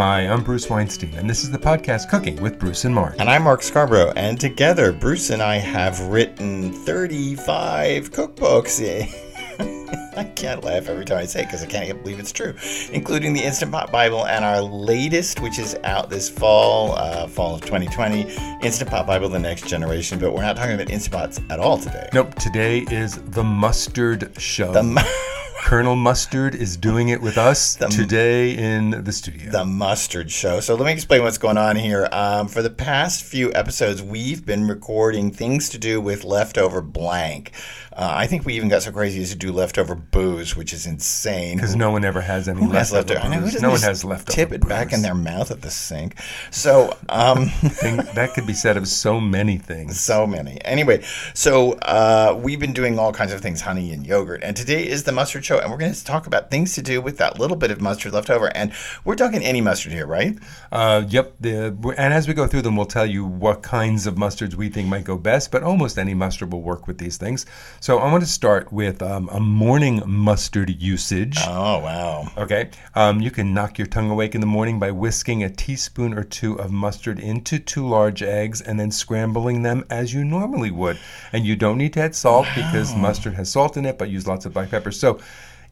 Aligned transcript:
Hi, 0.00 0.20
I'm 0.28 0.44
Bruce 0.44 0.70
Weinstein, 0.70 1.12
and 1.14 1.28
this 1.28 1.42
is 1.42 1.50
the 1.50 1.58
podcast 1.58 2.08
Cooking 2.08 2.40
with 2.40 2.56
Bruce 2.60 2.84
and 2.84 2.94
Mark. 2.94 3.16
And 3.18 3.28
I'm 3.28 3.42
Mark 3.42 3.62
Scarbrough, 3.62 4.12
and 4.14 4.40
together, 4.40 4.92
Bruce 4.92 5.30
and 5.30 5.42
I 5.42 5.56
have 5.56 5.98
written 6.02 6.72
35 6.72 8.12
cookbooks. 8.12 8.78
I 10.16 10.22
can't 10.36 10.62
laugh 10.62 10.88
every 10.88 11.04
time 11.04 11.18
I 11.18 11.24
say 11.24 11.42
it 11.42 11.46
because 11.46 11.64
I 11.64 11.66
can't 11.66 12.00
believe 12.00 12.20
it's 12.20 12.30
true, 12.30 12.54
including 12.92 13.32
the 13.32 13.42
Instant 13.42 13.72
Pot 13.72 13.90
Bible 13.90 14.24
and 14.24 14.44
our 14.44 14.62
latest, 14.62 15.40
which 15.40 15.58
is 15.58 15.74
out 15.82 16.10
this 16.10 16.30
fall, 16.30 16.92
uh, 16.92 17.26
fall 17.26 17.56
of 17.56 17.62
2020, 17.62 18.20
Instant 18.62 18.88
Pot 18.88 19.04
Bible: 19.04 19.28
The 19.28 19.40
Next 19.40 19.66
Generation. 19.66 20.20
But 20.20 20.32
we're 20.32 20.42
not 20.42 20.54
talking 20.54 20.76
about 20.76 20.90
Instant 20.90 21.16
Pots 21.16 21.40
at 21.50 21.58
all 21.58 21.76
today. 21.76 22.08
Nope, 22.14 22.36
today 22.36 22.86
is 22.92 23.16
the 23.16 23.42
mustard 23.42 24.32
show. 24.40 24.72
The 24.72 24.84
mu- 24.84 25.00
Colonel 25.68 25.96
Mustard 25.96 26.54
is 26.54 26.78
doing 26.78 27.10
it 27.10 27.20
with 27.20 27.36
us 27.36 27.76
today 27.90 28.52
in 28.52 29.04
the 29.04 29.12
studio. 29.12 29.50
the 29.50 29.66
mustard 29.66 30.30
show. 30.30 30.60
So 30.60 30.74
let 30.74 30.86
me 30.86 30.92
explain 30.92 31.22
what's 31.22 31.36
going 31.36 31.58
on 31.58 31.76
here. 31.76 32.08
Um, 32.10 32.48
for 32.48 32.62
the 32.62 32.70
past 32.70 33.22
few 33.22 33.52
episodes, 33.52 34.02
we've 34.02 34.46
been 34.46 34.66
recording 34.66 35.30
things 35.30 35.68
to 35.68 35.76
do 35.76 36.00
with 36.00 36.24
leftover 36.24 36.80
blank. 36.80 37.52
Uh, 37.98 38.12
I 38.14 38.28
think 38.28 38.46
we 38.46 38.54
even 38.54 38.68
got 38.68 38.84
so 38.84 38.92
crazy 38.92 39.20
as 39.22 39.30
to 39.30 39.36
do 39.36 39.50
leftover 39.50 39.96
booze, 39.96 40.54
which 40.54 40.72
is 40.72 40.86
insane. 40.86 41.56
Because 41.56 41.74
no 41.74 41.90
one 41.90 42.04
ever 42.04 42.20
has 42.20 42.46
any 42.46 42.60
Who 42.60 42.70
has 42.70 42.92
leftover 42.92 43.18
leftover? 43.18 43.34
I 43.34 43.40
know, 43.40 43.46
who 43.48 43.60
No 43.60 43.70
one 43.70 43.80
has 43.80 44.04
leftover 44.04 44.36
Tip 44.36 44.52
it 44.52 44.68
back 44.68 44.92
in 44.92 45.02
their 45.02 45.16
mouth 45.16 45.50
at 45.50 45.62
the 45.62 45.70
sink. 45.70 46.14
So, 46.52 46.96
um, 47.08 47.46
that 48.14 48.34
could 48.36 48.46
be 48.46 48.52
said 48.52 48.76
of 48.76 48.86
so 48.86 49.20
many 49.20 49.58
things. 49.58 49.98
so 49.98 50.28
many. 50.28 50.64
Anyway, 50.64 51.02
so 51.34 51.72
uh, 51.72 52.38
we've 52.40 52.60
been 52.60 52.72
doing 52.72 53.00
all 53.00 53.12
kinds 53.12 53.32
of 53.32 53.40
things, 53.40 53.62
honey 53.62 53.90
and 53.90 54.06
yogurt, 54.06 54.44
and 54.44 54.56
today 54.56 54.86
is 54.86 55.02
the 55.02 55.10
mustard 55.10 55.44
show, 55.44 55.58
and 55.58 55.68
we're 55.68 55.76
going 55.76 55.92
to 55.92 56.04
talk 56.04 56.28
about 56.28 56.52
things 56.52 56.76
to 56.76 56.82
do 56.82 57.00
with 57.00 57.18
that 57.18 57.40
little 57.40 57.56
bit 57.56 57.72
of 57.72 57.80
mustard 57.80 58.12
left 58.12 58.30
over. 58.30 58.56
And 58.56 58.72
we're 59.04 59.16
talking 59.16 59.42
any 59.42 59.60
mustard 59.60 59.90
here, 59.90 60.06
right? 60.06 60.38
Uh, 60.70 61.02
yep. 61.08 61.34
The, 61.40 61.76
and 61.98 62.14
as 62.14 62.28
we 62.28 62.34
go 62.34 62.46
through 62.46 62.62
them, 62.62 62.76
we'll 62.76 62.86
tell 62.86 63.06
you 63.06 63.24
what 63.24 63.64
kinds 63.64 64.06
of 64.06 64.14
mustards 64.14 64.54
we 64.54 64.68
think 64.68 64.86
might 64.86 65.02
go 65.02 65.18
best, 65.18 65.50
but 65.50 65.64
almost 65.64 65.98
any 65.98 66.14
mustard 66.14 66.52
will 66.52 66.62
work 66.62 66.86
with 66.86 66.98
these 66.98 67.16
things. 67.16 67.44
So 67.87 67.87
I 67.96 68.12
want 68.12 68.22
to 68.22 68.28
start 68.28 68.70
with 68.70 69.00
um, 69.00 69.30
a 69.32 69.40
morning 69.40 70.02
mustard 70.04 70.68
usage. 70.68 71.38
Oh 71.46 71.78
wow. 71.78 72.30
Okay. 72.36 72.68
Um, 72.94 73.22
you 73.22 73.30
can 73.30 73.54
knock 73.54 73.78
your 73.78 73.86
tongue 73.86 74.10
awake 74.10 74.34
in 74.34 74.42
the 74.42 74.46
morning 74.46 74.78
by 74.78 74.90
whisking 74.90 75.42
a 75.42 75.48
teaspoon 75.48 76.12
or 76.12 76.22
two 76.22 76.60
of 76.60 76.70
mustard 76.70 77.18
into 77.18 77.58
two 77.58 77.88
large 77.88 78.22
eggs 78.22 78.60
and 78.60 78.78
then 78.78 78.90
scrambling 78.90 79.62
them 79.62 79.86
as 79.88 80.12
you 80.12 80.22
normally 80.22 80.70
would. 80.70 80.98
And 81.32 81.46
you 81.46 81.56
don't 81.56 81.78
need 81.78 81.94
to 81.94 82.00
add 82.00 82.14
salt 82.14 82.46
because 82.54 82.94
mustard 82.94 83.32
has 83.34 83.50
salt 83.50 83.78
in 83.78 83.86
it, 83.86 83.96
but 83.96 84.10
use 84.10 84.26
lots 84.26 84.44
of 84.44 84.52
black 84.52 84.70
pepper. 84.70 84.92
So 84.92 85.18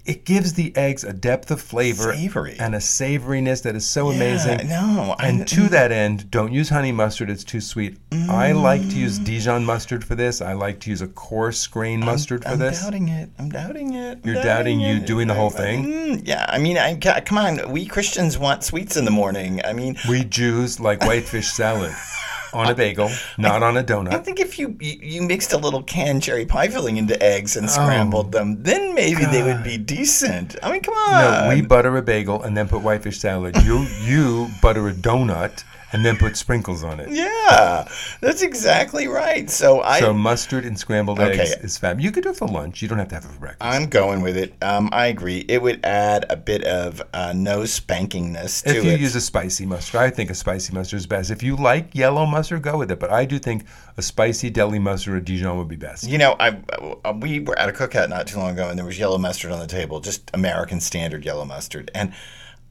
it 0.07 0.25
gives 0.25 0.53
the 0.55 0.75
eggs 0.77 1.05
a 1.05 1.13
depth 1.13 1.51
of 1.51 1.61
flavor 1.61 2.15
Savory. 2.15 2.57
and 2.59 2.75
a 2.75 2.79
savoriness 2.79 3.63
that 3.63 3.75
is 3.77 3.87
so 3.87 4.11
amazing. 4.11 4.69
no, 4.69 5.15
I- 5.19 5.27
and 5.29 5.47
to 5.49 5.69
that 5.69 5.93
end, 5.93 6.31
don't 6.31 6.53
use 6.53 6.69
honey 6.69 6.93
mustard; 6.93 7.29
it's 7.31 7.45
too 7.45 7.61
sweet. 7.61 7.99
I 8.29 8.53
like 8.53 8.81
to 8.83 8.97
use 8.99 9.19
Dijon 9.19 9.65
mustard 9.65 10.05
for 10.05 10.15
this. 10.15 10.41
I 10.41 10.53
like 10.55 10.81
to 10.81 10.91
use 10.91 11.03
a 11.03 11.09
coarse 11.09 11.67
grain 11.67 12.01
mustard 12.01 12.45
for 12.45 12.57
this. 12.57 12.79
I'm 12.79 12.85
doubting 12.91 13.09
it. 13.09 13.31
I'm 13.39 13.49
doubting 13.49 13.95
it. 13.95 14.19
I'm 14.25 14.31
You're 14.33 14.43
doubting 14.43 14.81
you 14.81 14.97
it. 14.97 15.07
doing 15.07 15.29
the 15.29 15.35
whole 15.35 15.51
thing? 15.51 15.85
Mm, 15.85 16.23
yeah, 16.27 16.47
I 16.49 16.59
mean, 16.59 16.79
I, 16.79 16.97
come 16.97 17.39
on. 17.39 17.71
We 17.71 17.87
Christians 17.87 18.39
want 18.39 18.65
sweets 18.65 18.97
in 18.97 19.05
the 19.05 19.11
morning. 19.11 19.61
I 19.65 19.73
mean, 19.73 19.97
We 20.09 20.25
Jews 20.25 20.81
like 20.81 21.03
whitefish 21.03 21.49
salad 21.49 21.95
on 22.53 22.71
a 22.71 22.75
bagel, 22.75 23.11
not 23.39 23.63
on 23.63 23.77
a 23.77 23.83
donut. 23.85 24.15
I 24.15 24.19
think 24.19 24.41
if 24.41 24.59
you, 24.59 24.77
you 24.81 24.99
you 25.01 25.23
mixed 25.23 25.53
a 25.53 25.59
little 25.59 25.83
canned 25.83 26.23
cherry 26.23 26.47
pie 26.47 26.69
filling 26.69 26.97
into 26.97 27.21
eggs 27.23 27.57
and 27.57 27.69
scrambled 27.71 28.27
Oh, 28.35 28.39
them, 28.39 28.63
then 28.63 28.95
maybe 28.95 29.25
they 29.25 29.43
would 29.43 29.63
be 29.65 29.77
decent. 29.79 30.57
I 30.63 30.73
mean, 30.73 30.83
come 30.83 30.95
on. 30.95 31.49
No, 31.49 31.55
we 31.55 31.63
butter 31.63 31.97
a 31.97 32.03
bagel 32.03 32.43
and 32.43 32.57
then 32.57 32.69
put 32.69 32.83
whitefish 32.83 33.19
salad. 33.19 33.57
You 33.65 33.87
you 34.03 34.49
butter 34.63 34.89
a 34.89 34.93
donut 34.93 35.65
and 35.97 36.05
then 36.05 36.17
put 36.19 36.37
sprinkles 36.37 36.85
on 36.85 37.01
it. 37.01 37.09
yeah, 37.11 37.89
that's 38.21 38.43
exactly 38.43 39.09
right. 39.09 39.49
So 39.49 39.81
I. 39.81 39.99
So 40.01 40.13
mustard 40.13 40.67
and 40.67 40.79
scrambled 40.79 41.19
Okay. 41.19 41.39
eggs 41.41 41.57
is 41.65 41.79
fab. 41.79 41.99
You 42.01 42.13
could 42.13 42.23
do 42.23 42.31
it 42.31 42.37
for 42.37 42.47
lunch. 42.47 42.83
You 42.83 42.89
don't 42.89 42.99
have 42.99 43.09
to 43.09 43.15
have 43.15 43.25
it 43.25 43.29
for 43.29 43.41
breakfast. 43.41 43.63
I'm 43.63 43.87
going 43.89 44.21
with 44.21 44.37
it. 44.37 44.53
Um, 44.61 44.91
I 44.93 45.07
agree. 45.07 45.45
It 45.49 45.63
would 45.63 45.83
add 45.85 46.27
a 46.29 46.37
bit 46.37 46.65
of 46.65 47.01
uh, 47.15 47.33
no 47.35 47.61
spankingness 47.61 48.63
to 48.65 48.71
it. 48.71 48.77
If 48.77 48.85
you 48.85 48.91
it. 48.93 49.01
use 49.01 49.17
a 49.17 49.21
spicy 49.21 49.65
mustard, 49.65 50.01
I 50.01 50.11
think 50.11 50.29
a 50.31 50.35
spicy 50.35 50.75
mustard 50.75 50.99
is 50.99 51.07
best. 51.07 51.31
If 51.31 51.43
you 51.43 51.57
like 51.57 51.95
yellow 51.95 52.27
mustard, 52.27 52.63
go 52.63 52.77
with 52.77 52.91
it. 52.91 53.01
But 53.01 53.11
I 53.11 53.25
do 53.25 53.39
think 53.39 53.65
a 53.97 54.03
spicy 54.03 54.51
deli 54.51 54.79
mustard 54.79 55.15
or 55.15 55.21
Dijon 55.21 55.57
would 55.57 55.69
be 55.69 55.77
best. 55.77 56.07
You 56.07 56.19
know, 56.19 56.37
I 56.39 56.59
uh, 57.05 57.15
we 57.19 57.41
were 57.41 57.59
at 57.59 57.71
a 57.71 57.73
cookout 57.73 58.11
not 58.11 58.27
too 58.27 58.39
long 58.39 58.51
ago, 58.53 58.69
and 58.69 58.79
there 58.79 58.85
was 58.85 58.99
yellow 58.99 59.17
mustard 59.19 59.51
on 59.51 59.61
the 59.61 59.67
table, 59.67 60.01
just 60.01 60.31
American 60.35 60.81
standard 60.81 61.25
yellow 61.25 61.47
mustard. 61.47 61.91
And 61.95 62.13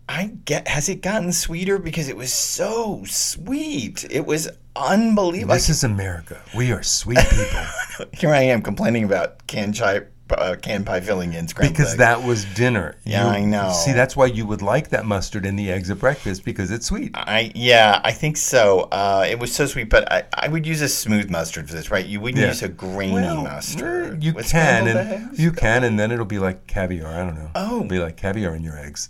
I 0.07 0.31
get, 0.45 0.67
has 0.67 0.87
it 0.87 1.01
gotten 1.01 1.33
sweeter 1.33 1.79
because 1.79 2.09
it 2.09 2.17
was 2.17 2.31
so 2.31 3.03
sweet? 3.05 4.05
It 4.11 4.25
was 4.25 4.49
unbelievable. 4.75 5.55
This 5.55 5.69
is 5.69 5.83
America. 5.83 6.41
We 6.55 6.71
are 6.71 6.83
sweet 6.83 7.17
people. 7.17 7.65
Here 8.13 8.31
I 8.31 8.41
am 8.43 8.61
complaining 8.61 9.03
about 9.03 9.47
canned 9.47 9.75
chai, 9.75 10.01
uh, 10.31 10.55
canned 10.61 10.85
pie 10.85 11.01
filling 11.01 11.33
in 11.33 11.47
scrambled 11.47 11.73
Because 11.75 11.91
eggs. 11.91 11.97
that 11.99 12.23
was 12.23 12.45
dinner. 12.55 12.95
Yeah, 13.03 13.27
I 13.27 13.43
know. 13.45 13.71
See, 13.71 13.93
that's 13.93 14.15
why 14.15 14.25
you 14.25 14.45
would 14.47 14.61
like 14.61 14.89
that 14.89 15.05
mustard 15.05 15.45
in 15.45 15.55
the 15.55 15.71
eggs 15.71 15.89
at 15.91 15.99
breakfast 15.99 16.43
because 16.43 16.71
it's 16.71 16.85
sweet. 16.87 17.11
I 17.13 17.51
yeah, 17.53 18.01
I 18.03 18.11
think 18.11 18.37
so. 18.37 18.81
Uh, 18.91 19.25
it 19.29 19.37
was 19.39 19.53
so 19.53 19.65
sweet, 19.67 19.89
but 19.89 20.11
I, 20.11 20.23
I 20.33 20.47
would 20.47 20.65
use 20.65 20.81
a 20.81 20.89
smooth 20.89 21.29
mustard 21.29 21.67
for 21.67 21.75
this, 21.75 21.91
right? 21.91 22.05
You 22.05 22.19
wouldn't 22.19 22.41
Yeah. 22.41 22.47
use 22.49 22.63
a 22.63 22.69
grainy 22.69 23.13
Well, 23.13 23.43
mustard. 23.43 24.23
You 24.23 24.33
can, 24.33 24.87
and 24.87 24.97
eggs? 24.97 25.39
you 25.39 25.51
can, 25.51 25.83
and 25.83 25.99
then 25.99 26.11
it'll 26.11 26.25
be 26.25 26.39
like 26.39 26.65
caviar. 26.67 27.07
I 27.11 27.17
don't 27.25 27.35
know. 27.35 27.49
Oh. 27.55 27.75
it'll 27.77 27.87
be 27.87 27.99
like 27.99 28.17
caviar 28.17 28.55
in 28.55 28.63
your 28.63 28.77
eggs, 28.79 29.09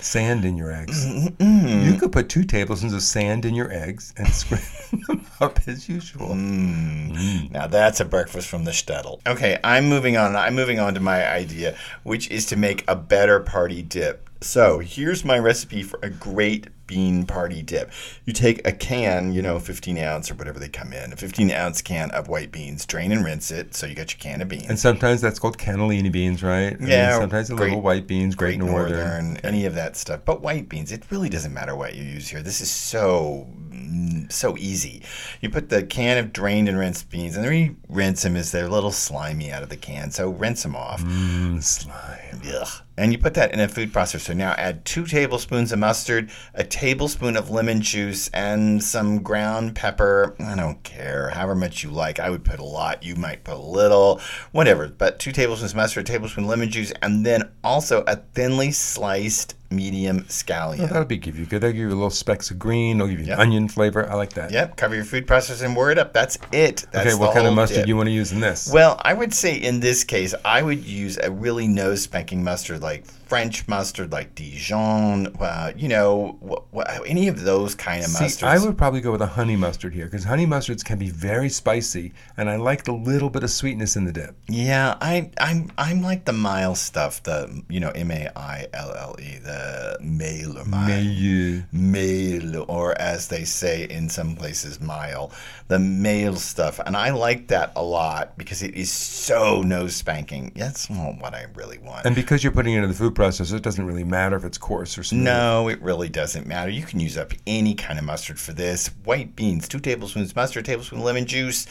sand 0.00 0.44
in 0.44 0.56
your 0.56 0.72
eggs. 0.72 1.04
Mm. 1.06 1.84
You 1.84 1.98
could 1.98 2.12
put 2.12 2.28
two 2.28 2.44
tablespoons 2.44 2.92
of 2.94 3.02
sand 3.02 3.44
in 3.44 3.54
your 3.54 3.70
eggs 3.72 4.14
and 4.16 4.28
scramble 4.32 4.66
them 5.06 5.26
up 5.40 5.58
as 5.66 5.88
usual. 5.88 6.28
Mm. 6.28 7.50
Now 7.50 7.66
that's 7.66 8.00
a 8.00 8.04
breakfast 8.04 8.48
from 8.48 8.64
the 8.64 8.70
shtetl. 8.70 9.20
Okay, 9.26 9.58
I'm 9.62 9.88
moving 9.88 10.16
on. 10.16 10.29
I'm 10.36 10.54
moving 10.54 10.78
on 10.78 10.94
to 10.94 11.00
my 11.00 11.26
idea, 11.26 11.76
which 12.02 12.30
is 12.30 12.46
to 12.46 12.56
make 12.56 12.84
a 12.88 12.96
better 12.96 13.40
party 13.40 13.82
dip. 13.82 14.28
So 14.42 14.78
here's 14.78 15.22
my 15.22 15.38
recipe 15.38 15.82
for 15.82 15.98
a 16.02 16.08
great 16.08 16.68
bean 16.86 17.26
party 17.26 17.60
dip. 17.62 17.92
You 18.24 18.32
take 18.32 18.66
a 18.66 18.72
can, 18.72 19.32
you 19.34 19.42
know, 19.42 19.58
15 19.60 19.98
ounce 19.98 20.30
or 20.30 20.34
whatever 20.34 20.58
they 20.58 20.68
come 20.70 20.94
in, 20.94 21.12
a 21.12 21.16
15 21.16 21.50
ounce 21.50 21.82
can 21.82 22.10
of 22.12 22.26
white 22.28 22.50
beans, 22.50 22.86
drain 22.86 23.12
and 23.12 23.22
rinse 23.22 23.50
it. 23.50 23.74
So 23.74 23.86
you 23.86 23.94
got 23.94 24.10
your 24.12 24.18
can 24.18 24.40
of 24.40 24.48
beans. 24.48 24.64
And 24.68 24.78
sometimes 24.78 25.20
that's 25.20 25.38
called 25.38 25.58
cannellini 25.58 26.10
beans, 26.10 26.42
right? 26.42 26.72
And 26.76 26.88
Yeah, 26.88 27.18
sometimes 27.18 27.48
the 27.48 27.54
great- 27.54 27.66
little 27.68 27.82
white 27.82 28.06
beans, 28.06 28.34
Great, 28.34 28.58
Northern. 28.58 29.36
any 29.44 29.66
of 29.66 29.74
that 29.74 29.94
stuff. 29.96 30.20
But 30.24 30.40
white 30.40 30.70
beans, 30.70 30.90
it 30.90 31.02
really 31.10 31.28
doesn't 31.28 31.52
matter 31.52 31.76
what 31.76 31.94
you 31.94 32.02
use 32.02 32.28
here. 32.28 32.40
This 32.42 32.62
is 32.62 32.70
so 32.70 33.46
so 34.28 34.56
easy. 34.56 35.02
You 35.40 35.50
put 35.50 35.68
the 35.68 35.82
can 35.82 36.18
of 36.18 36.32
drained 36.32 36.68
and 36.68 36.78
rinsed 36.78 37.10
beans, 37.10 37.36
and 37.36 37.44
then 37.44 37.52
you 37.52 37.76
rinse 37.88 38.22
them 38.22 38.36
is 38.36 38.52
they're 38.52 38.66
a 38.66 38.68
little 38.68 38.92
slimy 38.92 39.50
out 39.50 39.62
of 39.62 39.68
the 39.68 39.76
can. 39.76 40.10
So 40.10 40.30
rinse 40.30 40.62
them 40.62 40.76
off. 40.76 41.02
Mm, 41.02 41.62
slime. 41.62 42.40
Ugh. 42.54 42.68
And 42.96 43.12
you 43.12 43.18
put 43.18 43.32
that 43.34 43.54
in 43.54 43.60
a 43.60 43.68
food 43.68 43.92
processor. 43.92 44.36
Now 44.36 44.52
add 44.52 44.84
two 44.84 45.06
tablespoons 45.06 45.72
of 45.72 45.78
mustard, 45.78 46.30
a 46.54 46.64
tablespoon 46.64 47.36
of 47.36 47.48
lemon 47.48 47.80
juice, 47.80 48.28
and 48.28 48.82
some 48.82 49.22
ground 49.22 49.74
pepper. 49.74 50.36
I 50.38 50.54
don't 50.54 50.82
care, 50.82 51.30
however 51.30 51.54
much 51.54 51.82
you 51.82 51.90
like. 51.90 52.20
I 52.20 52.28
would 52.28 52.44
put 52.44 52.58
a 52.58 52.64
lot. 52.64 53.02
You 53.02 53.16
might 53.16 53.42
put 53.42 53.54
a 53.54 53.58
little, 53.58 54.20
whatever. 54.52 54.88
But 54.88 55.18
two 55.18 55.32
tablespoons 55.32 55.72
of 55.72 55.76
mustard, 55.76 56.04
a 56.04 56.12
tablespoon 56.12 56.46
lemon 56.46 56.70
juice, 56.70 56.92
and 57.00 57.24
then 57.24 57.50
also 57.64 58.04
a 58.06 58.16
thinly 58.16 58.70
sliced 58.70 59.54
medium 59.70 60.22
scallion. 60.24 60.80
Oh, 60.80 60.86
that'll 60.86 61.04
be 61.04 61.16
give 61.16 61.38
you 61.38 61.46
good. 61.46 61.60
That'll 61.62 61.72
give 61.72 61.82
you 61.82 61.88
little 61.88 62.10
specks 62.10 62.50
of 62.50 62.58
green. 62.58 62.96
It'll 62.96 63.08
give 63.08 63.20
you 63.20 63.26
Yep. 63.26 63.38
an 63.38 63.42
onion 63.42 63.68
flavor. 63.68 64.08
I 64.10 64.14
like 64.14 64.32
that. 64.34 64.50
Yep, 64.50 64.76
cover 64.76 64.94
your 64.96 65.04
food 65.04 65.26
processor 65.26 65.64
and 65.64 65.76
word 65.76 65.98
up. 65.98 66.12
That's 66.12 66.36
it. 66.52 66.86
That's 66.92 67.06
okay, 67.08 67.14
what 67.14 67.34
kind 67.34 67.46
of 67.46 67.54
mustard 67.54 67.78
dip. 67.78 67.88
you 67.88 67.96
want 67.96 68.08
to 68.08 68.12
use 68.12 68.32
in 68.32 68.40
this? 68.40 68.70
Well, 68.72 69.00
I 69.04 69.14
would 69.14 69.32
say 69.32 69.54
in 69.56 69.80
this 69.80 70.02
case, 70.04 70.34
I 70.44 70.62
would 70.62 70.84
use 70.84 71.18
a 71.22 71.30
really 71.30 71.68
nose 71.68 72.02
spanking 72.02 72.42
mustard 72.42 72.82
like 72.82 73.04
French 73.06 73.68
mustard, 73.68 74.10
like 74.10 74.34
Dijon, 74.34 75.28
uh, 75.38 75.70
you 75.76 75.86
know, 75.88 76.36
wh- 76.42 76.76
wh- 76.76 77.08
any 77.08 77.28
of 77.28 77.42
those 77.44 77.76
kind 77.76 78.02
of 78.02 78.10
See, 78.10 78.24
mustards. 78.24 78.42
I 78.48 78.58
would 78.58 78.76
probably 78.76 79.00
go 79.00 79.12
with 79.12 79.22
a 79.22 79.26
honey 79.26 79.54
mustard 79.54 79.94
here 79.94 80.06
because 80.06 80.24
honey 80.24 80.46
mustards 80.46 80.84
can 80.84 80.98
be 80.98 81.10
very 81.10 81.48
spicy, 81.48 82.12
and 82.36 82.50
I 82.50 82.56
like 82.56 82.82
the 82.82 82.92
little 82.92 83.30
bit 83.30 83.44
of 83.44 83.50
sweetness 83.50 83.94
in 83.94 84.04
the 84.04 84.10
dip. 84.12 84.34
Yeah, 84.48 84.96
I, 85.00 85.30
I'm 85.38 85.70
I'm 85.78 86.02
like 86.02 86.24
the 86.24 86.32
mild 86.32 86.78
stuff, 86.78 87.22
the 87.22 87.62
you 87.68 87.78
know 87.78 87.90
M 87.90 88.10
A 88.10 88.28
I 88.34 88.66
L 88.74 88.92
L 88.98 89.14
E, 89.20 89.38
the 89.38 89.59
or 90.60 90.64
mild. 90.64 91.64
Mayo. 91.72 92.64
or 92.68 93.00
as 93.00 93.28
they 93.28 93.44
say 93.44 93.84
in 93.84 94.08
some 94.08 94.36
places, 94.36 94.80
mile, 94.80 95.32
the 95.68 95.78
male 95.78 96.36
stuff. 96.36 96.80
And 96.84 96.96
I 96.96 97.10
like 97.10 97.48
that 97.48 97.72
a 97.76 97.82
lot 97.82 98.36
because 98.36 98.62
it 98.62 98.74
is 98.74 98.90
so 98.90 99.62
nose 99.62 99.96
spanking. 99.96 100.52
That's 100.54 100.90
not 100.90 101.18
what 101.20 101.34
I 101.34 101.46
really 101.54 101.78
want. 101.78 102.06
And 102.06 102.14
because 102.14 102.42
you're 102.42 102.52
putting 102.52 102.74
it 102.74 102.82
in 102.82 102.88
the 102.88 102.94
food 102.94 103.14
processor, 103.14 103.54
it 103.54 103.62
doesn't 103.62 103.84
really 103.84 104.04
matter 104.04 104.36
if 104.36 104.44
it's 104.44 104.58
coarse 104.58 104.96
or 104.98 105.02
smooth. 105.02 105.24
No, 105.24 105.68
it 105.68 105.80
really 105.82 106.08
doesn't 106.08 106.46
matter. 106.46 106.70
You 106.70 106.82
can 106.82 107.00
use 107.00 107.16
up 107.16 107.32
any 107.46 107.74
kind 107.74 107.98
of 107.98 108.04
mustard 108.04 108.38
for 108.38 108.52
this. 108.52 108.88
White 109.04 109.36
beans, 109.36 109.68
two 109.68 109.80
tablespoons 109.80 110.34
mustard, 110.34 110.64
tablespoon 110.64 111.00
lemon 111.00 111.26
juice, 111.26 111.66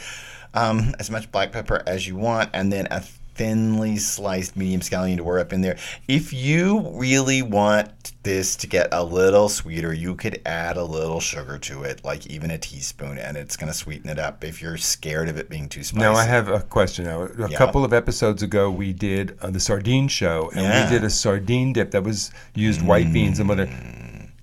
um, 0.54 0.94
as 0.98 1.10
much 1.10 1.30
black 1.30 1.52
pepper 1.52 1.82
as 1.86 2.06
you 2.06 2.16
want, 2.16 2.50
and 2.52 2.72
then 2.72 2.88
a 2.90 3.02
thinly 3.40 3.96
sliced 3.96 4.54
medium 4.54 4.82
scallion 4.82 5.16
to 5.16 5.24
wear 5.24 5.38
up 5.38 5.50
in 5.50 5.62
there. 5.62 5.78
If 6.06 6.30
you 6.30 6.86
really 6.92 7.40
want 7.40 8.12
this 8.22 8.54
to 8.56 8.66
get 8.66 8.88
a 8.92 9.02
little 9.02 9.48
sweeter, 9.48 9.94
you 9.94 10.14
could 10.14 10.42
add 10.44 10.76
a 10.76 10.84
little 10.84 11.20
sugar 11.20 11.56
to 11.56 11.84
it, 11.84 12.04
like 12.04 12.26
even 12.26 12.50
a 12.50 12.58
teaspoon, 12.58 13.16
and 13.16 13.38
it's 13.38 13.56
going 13.56 13.72
to 13.72 13.78
sweeten 13.78 14.10
it 14.10 14.18
up 14.18 14.44
if 14.44 14.60
you're 14.60 14.76
scared 14.76 15.30
of 15.30 15.38
it 15.38 15.48
being 15.48 15.70
too 15.70 15.82
spicy. 15.82 16.02
Now 16.02 16.12
I 16.12 16.24
have 16.24 16.48
a 16.48 16.60
question. 16.60 17.06
Now, 17.06 17.22
a 17.22 17.48
Yeah. 17.48 17.56
couple 17.56 17.82
of 17.82 17.94
episodes 17.94 18.42
ago, 18.42 18.70
we 18.70 18.92
did 18.92 19.38
uh, 19.40 19.48
the 19.48 19.60
sardine 19.60 20.08
show, 20.08 20.50
and 20.54 20.60
Yeah. 20.60 20.84
we 20.84 20.90
did 20.90 21.02
a 21.02 21.08
sardine 21.08 21.72
dip 21.72 21.92
that 21.92 22.04
was 22.04 22.30
used 22.54 22.82
white 22.82 23.10
beans 23.10 23.38
and 23.40 23.48
whatever. 23.48 23.72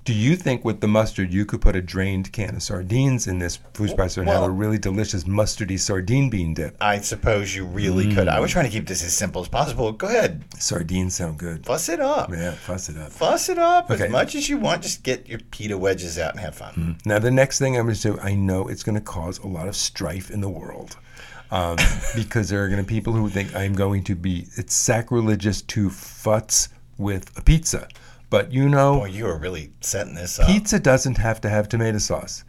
Do 0.08 0.14
you 0.14 0.38
think 0.38 0.64
with 0.64 0.80
the 0.80 0.88
mustard 0.88 1.34
you 1.34 1.46
could 1.46 1.60
put 1.60 1.76
a 1.76 1.82
drained 1.82 2.32
can 2.32 2.56
of 2.56 2.64
sardines 2.64 3.28
in 3.28 3.40
this 3.40 3.58
food 3.74 3.90
spicer 3.90 4.22
and 4.22 4.30
have 4.30 4.42
a 4.44 4.50
really 4.50 4.78
delicious 4.78 5.26
mustardy 5.26 5.78
sardine 5.78 6.30
bean 6.30 6.54
dip? 6.54 6.78
I 6.80 7.02
suppose 7.02 7.54
you 7.54 7.66
really 7.66 8.06
could. 8.16 8.30
Mm. 8.30 8.32
I 8.32 8.40
was 8.40 8.50
trying 8.50 8.64
to 8.64 8.72
keep 8.72 8.88
this 8.88 9.04
as 9.04 9.12
simple 9.12 9.42
as 9.42 9.50
possible. 9.50 9.92
Go 9.92 10.08
ahead, 10.08 10.46
Sardines 10.58 11.16
sound 11.16 11.40
good. 11.40 11.66
fuss 11.66 11.90
it 11.90 12.00
up. 12.00 12.32
Yeah, 12.32 12.52
fuss 12.52 12.88
it 12.88 12.96
up. 12.96 13.12
Fuss 13.12 13.50
it 13.50 13.58
up 13.58 13.92
Okay. 13.92 14.06
as 14.06 14.10
much 14.10 14.34
as 14.36 14.48
you 14.48 14.58
want. 14.58 14.82
Just 14.82 15.04
get 15.04 15.28
your 15.28 15.40
pita 15.52 15.78
wedges 15.78 16.18
out 16.18 16.32
and 16.32 16.40
have 16.40 16.56
fun. 16.56 16.98
Now, 17.04 17.20
the 17.20 17.30
next 17.30 17.60
thing 17.60 17.76
I'm 17.76 17.84
going 17.84 17.96
to 17.96 18.14
do, 18.14 18.18
I 18.22 18.34
know 18.34 18.70
it's 18.70 18.84
going 18.84 18.96
to 18.96 19.02
cause 19.02 19.40
a 19.40 19.48
lot 19.48 19.68
of 19.68 19.76
strife 19.76 20.32
in 20.32 20.40
the 20.40 20.48
world 20.48 20.96
um, 21.52 21.76
because 22.16 22.48
there 22.48 22.64
are 22.64 22.70
going 22.70 22.82
to 22.82 22.88
be 22.88 22.96
people 22.96 23.12
who 23.12 23.28
think 23.28 23.54
I'm 23.54 23.74
going 23.74 24.06
to 24.06 24.16
be, 24.16 24.48
it's 24.56 24.74
sacrilegious 24.74 25.62
to 25.64 25.90
futz 25.90 26.70
with 26.98 27.38
a 27.38 27.42
pizza. 27.42 27.90
But 28.30 28.52
you 28.52 28.68
know, 28.68 29.00
Boy, 29.00 29.06
you 29.06 29.26
are 29.28 29.38
really 29.38 29.72
setting 29.82 30.16
this 30.16 30.40
up. 30.40 30.48
pizza 30.48 30.80
doesn't 30.80 31.18
have 31.18 31.40
to 31.42 31.50
have 31.50 31.70
tomato 31.70 31.98
sauce, 31.98 32.44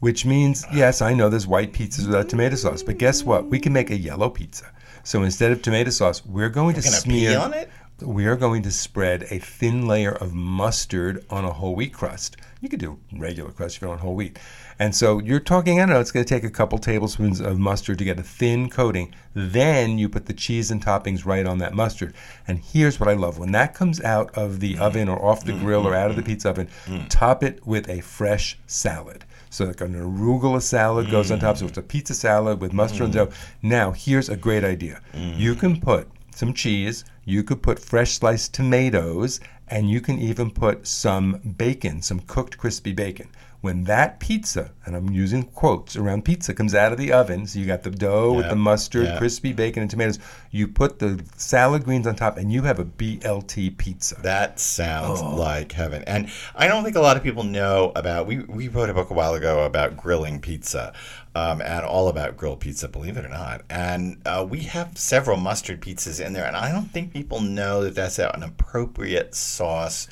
which 0.00 0.24
means, 0.24 0.64
yes, 0.72 1.02
I 1.02 1.14
know 1.14 1.28
there's 1.28 1.46
white 1.48 1.72
pizzas 1.72 2.06
without 2.06 2.28
tomato 2.28 2.54
sauce, 2.56 2.82
but 2.82 2.98
guess 2.98 3.24
what? 3.24 3.46
We 3.46 3.58
can 3.58 3.72
make 3.72 3.90
a 3.90 3.96
yellow 3.96 4.30
pizza. 4.30 4.70
So 5.02 5.22
instead 5.22 5.50
of 5.52 5.62
tomato 5.62 5.90
sauce, 5.90 6.24
we're 6.24 6.48
going 6.48 6.74
to 6.74 6.80
Gonna 6.82 6.96
smear. 6.96 7.30
pee 7.30 7.36
on 7.36 7.54
it? 7.54 7.70
We 8.02 8.26
are 8.26 8.36
going 8.36 8.62
to 8.62 8.70
spread 8.70 9.26
a 9.30 9.38
thin 9.38 9.86
layer 9.88 10.12
of 10.12 10.34
mustard 10.34 11.24
on 11.30 11.44
a 11.44 11.52
whole 11.52 11.74
wheat 11.74 11.92
crust. 11.94 12.36
You 12.66 12.70
could 12.70 12.80
do 12.80 12.98
regular 13.12 13.52
crust 13.52 13.76
if 13.76 13.82
you 13.82 13.86
don't 13.86 13.90
want 13.90 14.00
whole 14.00 14.16
wheat. 14.16 14.40
And 14.80 14.92
so 14.92 15.20
you're 15.20 15.38
talking, 15.38 15.78
I 15.78 15.86
don't 15.86 15.94
know, 15.94 16.00
it's 16.00 16.10
going 16.10 16.24
to 16.24 16.28
take 16.28 16.42
a 16.42 16.50
couple 16.50 16.78
tablespoons 16.78 17.38
of 17.38 17.60
mustard 17.60 17.98
to 17.98 18.04
get 18.04 18.18
a 18.18 18.24
thin 18.24 18.68
coating. 18.68 19.14
Then 19.34 19.98
you 19.98 20.08
put 20.08 20.26
the 20.26 20.32
cheese 20.32 20.72
and 20.72 20.84
toppings 20.84 21.24
right 21.24 21.46
on 21.46 21.58
that 21.58 21.74
mustard. 21.74 22.12
And 22.48 22.58
here's 22.58 22.98
what 22.98 23.08
I 23.08 23.12
love 23.12 23.38
when 23.38 23.52
that 23.52 23.72
comes 23.72 24.00
out 24.02 24.36
of 24.36 24.58
the 24.58 24.74
mm. 24.74 24.80
oven 24.80 25.08
or 25.08 25.24
off 25.24 25.44
the 25.44 25.52
mm, 25.52 25.60
grill 25.60 25.86
or 25.86 25.92
mm, 25.92 25.96
out 25.96 26.10
of 26.10 26.16
the 26.16 26.24
pizza 26.24 26.50
oven, 26.50 26.68
top 27.08 27.44
it 27.44 27.64
with 27.64 27.88
a 27.88 28.00
fresh 28.00 28.58
salad. 28.66 29.24
So 29.48 29.66
like 29.66 29.80
an 29.80 29.94
arugula 29.94 30.60
salad 30.60 31.08
goes 31.08 31.30
on 31.30 31.38
top. 31.38 31.58
So 31.58 31.66
it's 31.66 31.78
a 31.78 31.82
pizza 31.82 32.14
salad 32.14 32.60
with 32.60 32.72
mustard 32.72 33.02
and 33.02 33.12
dough. 33.12 33.30
Now, 33.62 33.92
here's 33.92 34.28
a 34.28 34.36
great 34.36 34.64
idea. 34.64 35.00
You 35.14 35.54
can 35.54 35.80
put 35.80 36.08
some 36.34 36.52
cheese, 36.52 37.04
you 37.24 37.42
could 37.42 37.62
put 37.62 37.78
fresh 37.78 38.18
sliced 38.18 38.52
tomatoes, 38.52 39.40
and 39.68 39.90
you 39.90 40.00
can 40.00 40.18
even 40.18 40.50
put 40.50 40.86
some 40.86 41.40
bacon, 41.56 42.02
some 42.02 42.20
cooked 42.20 42.56
crispy 42.56 42.92
bacon. 42.92 43.28
When 43.66 43.82
that 43.84 44.20
pizza, 44.20 44.70
and 44.84 44.94
I'm 44.94 45.10
using 45.10 45.42
quotes 45.42 45.96
around 45.96 46.24
pizza, 46.24 46.54
comes 46.54 46.72
out 46.72 46.92
of 46.92 46.98
the 46.98 47.12
oven, 47.12 47.48
so 47.48 47.58
you 47.58 47.66
got 47.66 47.82
the 47.82 47.90
dough 47.90 48.32
with 48.32 48.48
the 48.48 48.54
mustard, 48.54 49.18
crispy 49.18 49.52
bacon, 49.52 49.82
and 49.82 49.90
tomatoes, 49.90 50.20
you 50.52 50.68
put 50.68 51.00
the 51.00 51.20
salad 51.36 51.82
greens 51.82 52.06
on 52.06 52.14
top, 52.14 52.36
and 52.38 52.52
you 52.52 52.62
have 52.62 52.78
a 52.78 52.84
BLT 52.84 53.76
pizza. 53.76 54.14
That 54.22 54.60
sounds 54.60 55.20
Oh. 55.20 55.34
like 55.34 55.72
heaven. 55.72 56.04
And 56.06 56.30
I 56.54 56.68
don't 56.68 56.84
think 56.84 56.94
a 56.94 57.00
lot 57.00 57.16
of 57.16 57.24
people 57.24 57.42
know 57.42 57.90
about. 57.96 58.28
We, 58.28 58.38
we 58.44 58.68
wrote 58.68 58.88
a 58.88 58.94
book 58.94 59.10
a 59.10 59.14
while 59.14 59.34
ago 59.34 59.64
about 59.64 59.96
grilling 59.96 60.40
pizza 60.40 60.92
um, 61.34 61.60
and 61.60 61.84
all 61.84 62.06
about 62.06 62.36
grilled 62.36 62.60
pizza, 62.60 62.86
believe 62.86 63.16
it 63.16 63.24
or 63.24 63.28
not. 63.28 63.62
And 63.68 64.18
uh, 64.24 64.46
we 64.48 64.60
have 64.60 64.96
several 64.96 65.38
mustard 65.38 65.80
pizzas 65.80 66.24
in 66.24 66.34
there. 66.34 66.46
And 66.46 66.56
I 66.56 66.70
don't 66.70 66.92
think 66.92 67.12
people 67.12 67.40
know 67.40 67.82
that 67.82 67.96
that's 67.96 68.20
an 68.20 68.44
appropriate 68.44 69.34
sauce 69.34 70.06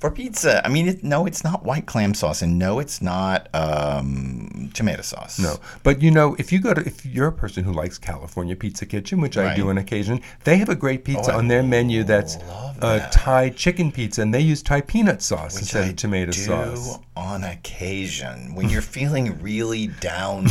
for 0.00 0.10
pizza. 0.10 0.64
I 0.66 0.68
mean, 0.70 0.88
it, 0.88 1.04
no, 1.04 1.26
it's 1.26 1.44
not 1.44 1.62
white 1.64 1.86
clam 1.86 2.14
sauce. 2.14 2.42
And 2.42 2.58
no, 2.58 2.78
it's 2.78 3.00
not 3.02 3.48
um, 3.54 4.70
tomato 4.74 5.02
sauce. 5.02 5.38
No, 5.38 5.56
but 5.82 6.00
you 6.02 6.10
know, 6.10 6.34
if 6.38 6.50
you 6.52 6.60
go 6.60 6.72
to, 6.74 6.80
if 6.84 7.04
you're 7.04 7.28
a 7.28 7.32
person 7.32 7.62
who 7.64 7.72
likes 7.72 7.98
California 7.98 8.56
Pizza 8.56 8.86
Kitchen, 8.86 9.20
which 9.20 9.36
I 9.36 9.54
do 9.54 9.68
on 9.68 9.78
occasion, 9.78 10.20
they 10.44 10.56
have 10.56 10.68
a 10.70 10.74
great 10.74 11.04
pizza 11.04 11.32
Oh, 11.34 11.38
on 11.38 11.48
their 11.48 11.62
menu 11.62 12.02
that's 12.02 12.36
that. 12.80 13.12
Thai 13.12 13.50
chicken 13.50 13.92
pizza, 13.92 14.22
and 14.22 14.32
they 14.32 14.40
use 14.40 14.62
Thai 14.62 14.80
peanut 14.80 15.20
sauce 15.22 15.54
Which 15.54 15.62
instead 15.62 15.84
I 15.84 15.88
of 15.88 15.96
tomato 15.96 16.32
do 16.32 16.38
sauce. 16.38 16.98
on 17.16 17.44
occasion 17.44 18.54
when 18.54 18.70
you're 18.70 18.80
feeling 18.98 19.40
really 19.42 19.86
down 20.00 20.46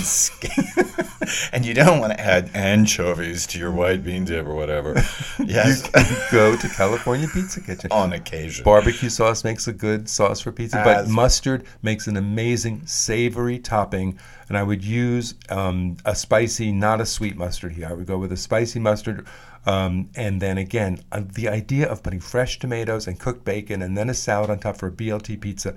and 1.53 1.65
you 1.65 1.73
don't 1.73 1.99
want 1.99 2.13
to 2.13 2.19
add 2.19 2.51
anchovies 2.53 3.47
to 3.47 3.59
your 3.59 3.71
white 3.71 4.03
bean 4.03 4.25
dip 4.25 4.45
or 4.45 4.55
whatever. 4.55 5.01
Yes, 5.45 5.89
Go 6.31 6.55
to 6.55 6.69
California 6.69 7.27
Pizza 7.27 7.61
Kitchen. 7.61 7.91
on 7.91 8.13
occasion. 8.13 8.63
Barbecue 8.63 9.09
sauce 9.09 9.43
makes 9.43 9.67
a 9.67 9.73
good 9.73 10.07
sauce 10.07 10.41
for 10.41 10.51
pizza, 10.51 10.81
but 10.83 11.07
mustard 11.07 11.63
makes 11.81 12.07
an 12.07 12.17
amazing 12.17 12.85
savory 12.85 13.57
topping. 13.57 14.19
And 14.47 14.57
I 14.57 14.63
would 14.63 14.83
use 14.83 15.35
um, 15.49 15.97
a 16.05 16.15
spicy, 16.15 16.71
not 16.71 17.01
a 17.01 17.05
sweet 17.05 17.35
mustard 17.37 17.71
here. 17.71 17.87
I 17.87 17.93
would 17.93 18.05
go 18.05 18.17
with 18.17 18.31
a 18.31 18.37
spicy 18.37 18.79
mustard. 18.79 19.25
Um, 19.65 20.09
and 20.15 20.41
then 20.41 20.57
again, 20.57 20.99
uh, 21.11 21.21
the 21.23 21.47
idea 21.49 21.87
of 21.87 22.03
putting 22.03 22.19
fresh 22.19 22.59
tomatoes 22.59 23.07
and 23.07 23.19
cooked 23.19 23.43
bacon 23.45 23.81
and 23.81 23.97
then 23.97 24.09
a 24.09 24.13
salad 24.13 24.49
on 24.49 24.59
top 24.59 24.77
for 24.77 24.87
a 24.87 24.91
BLT 24.91 25.39
pizza, 25.39 25.75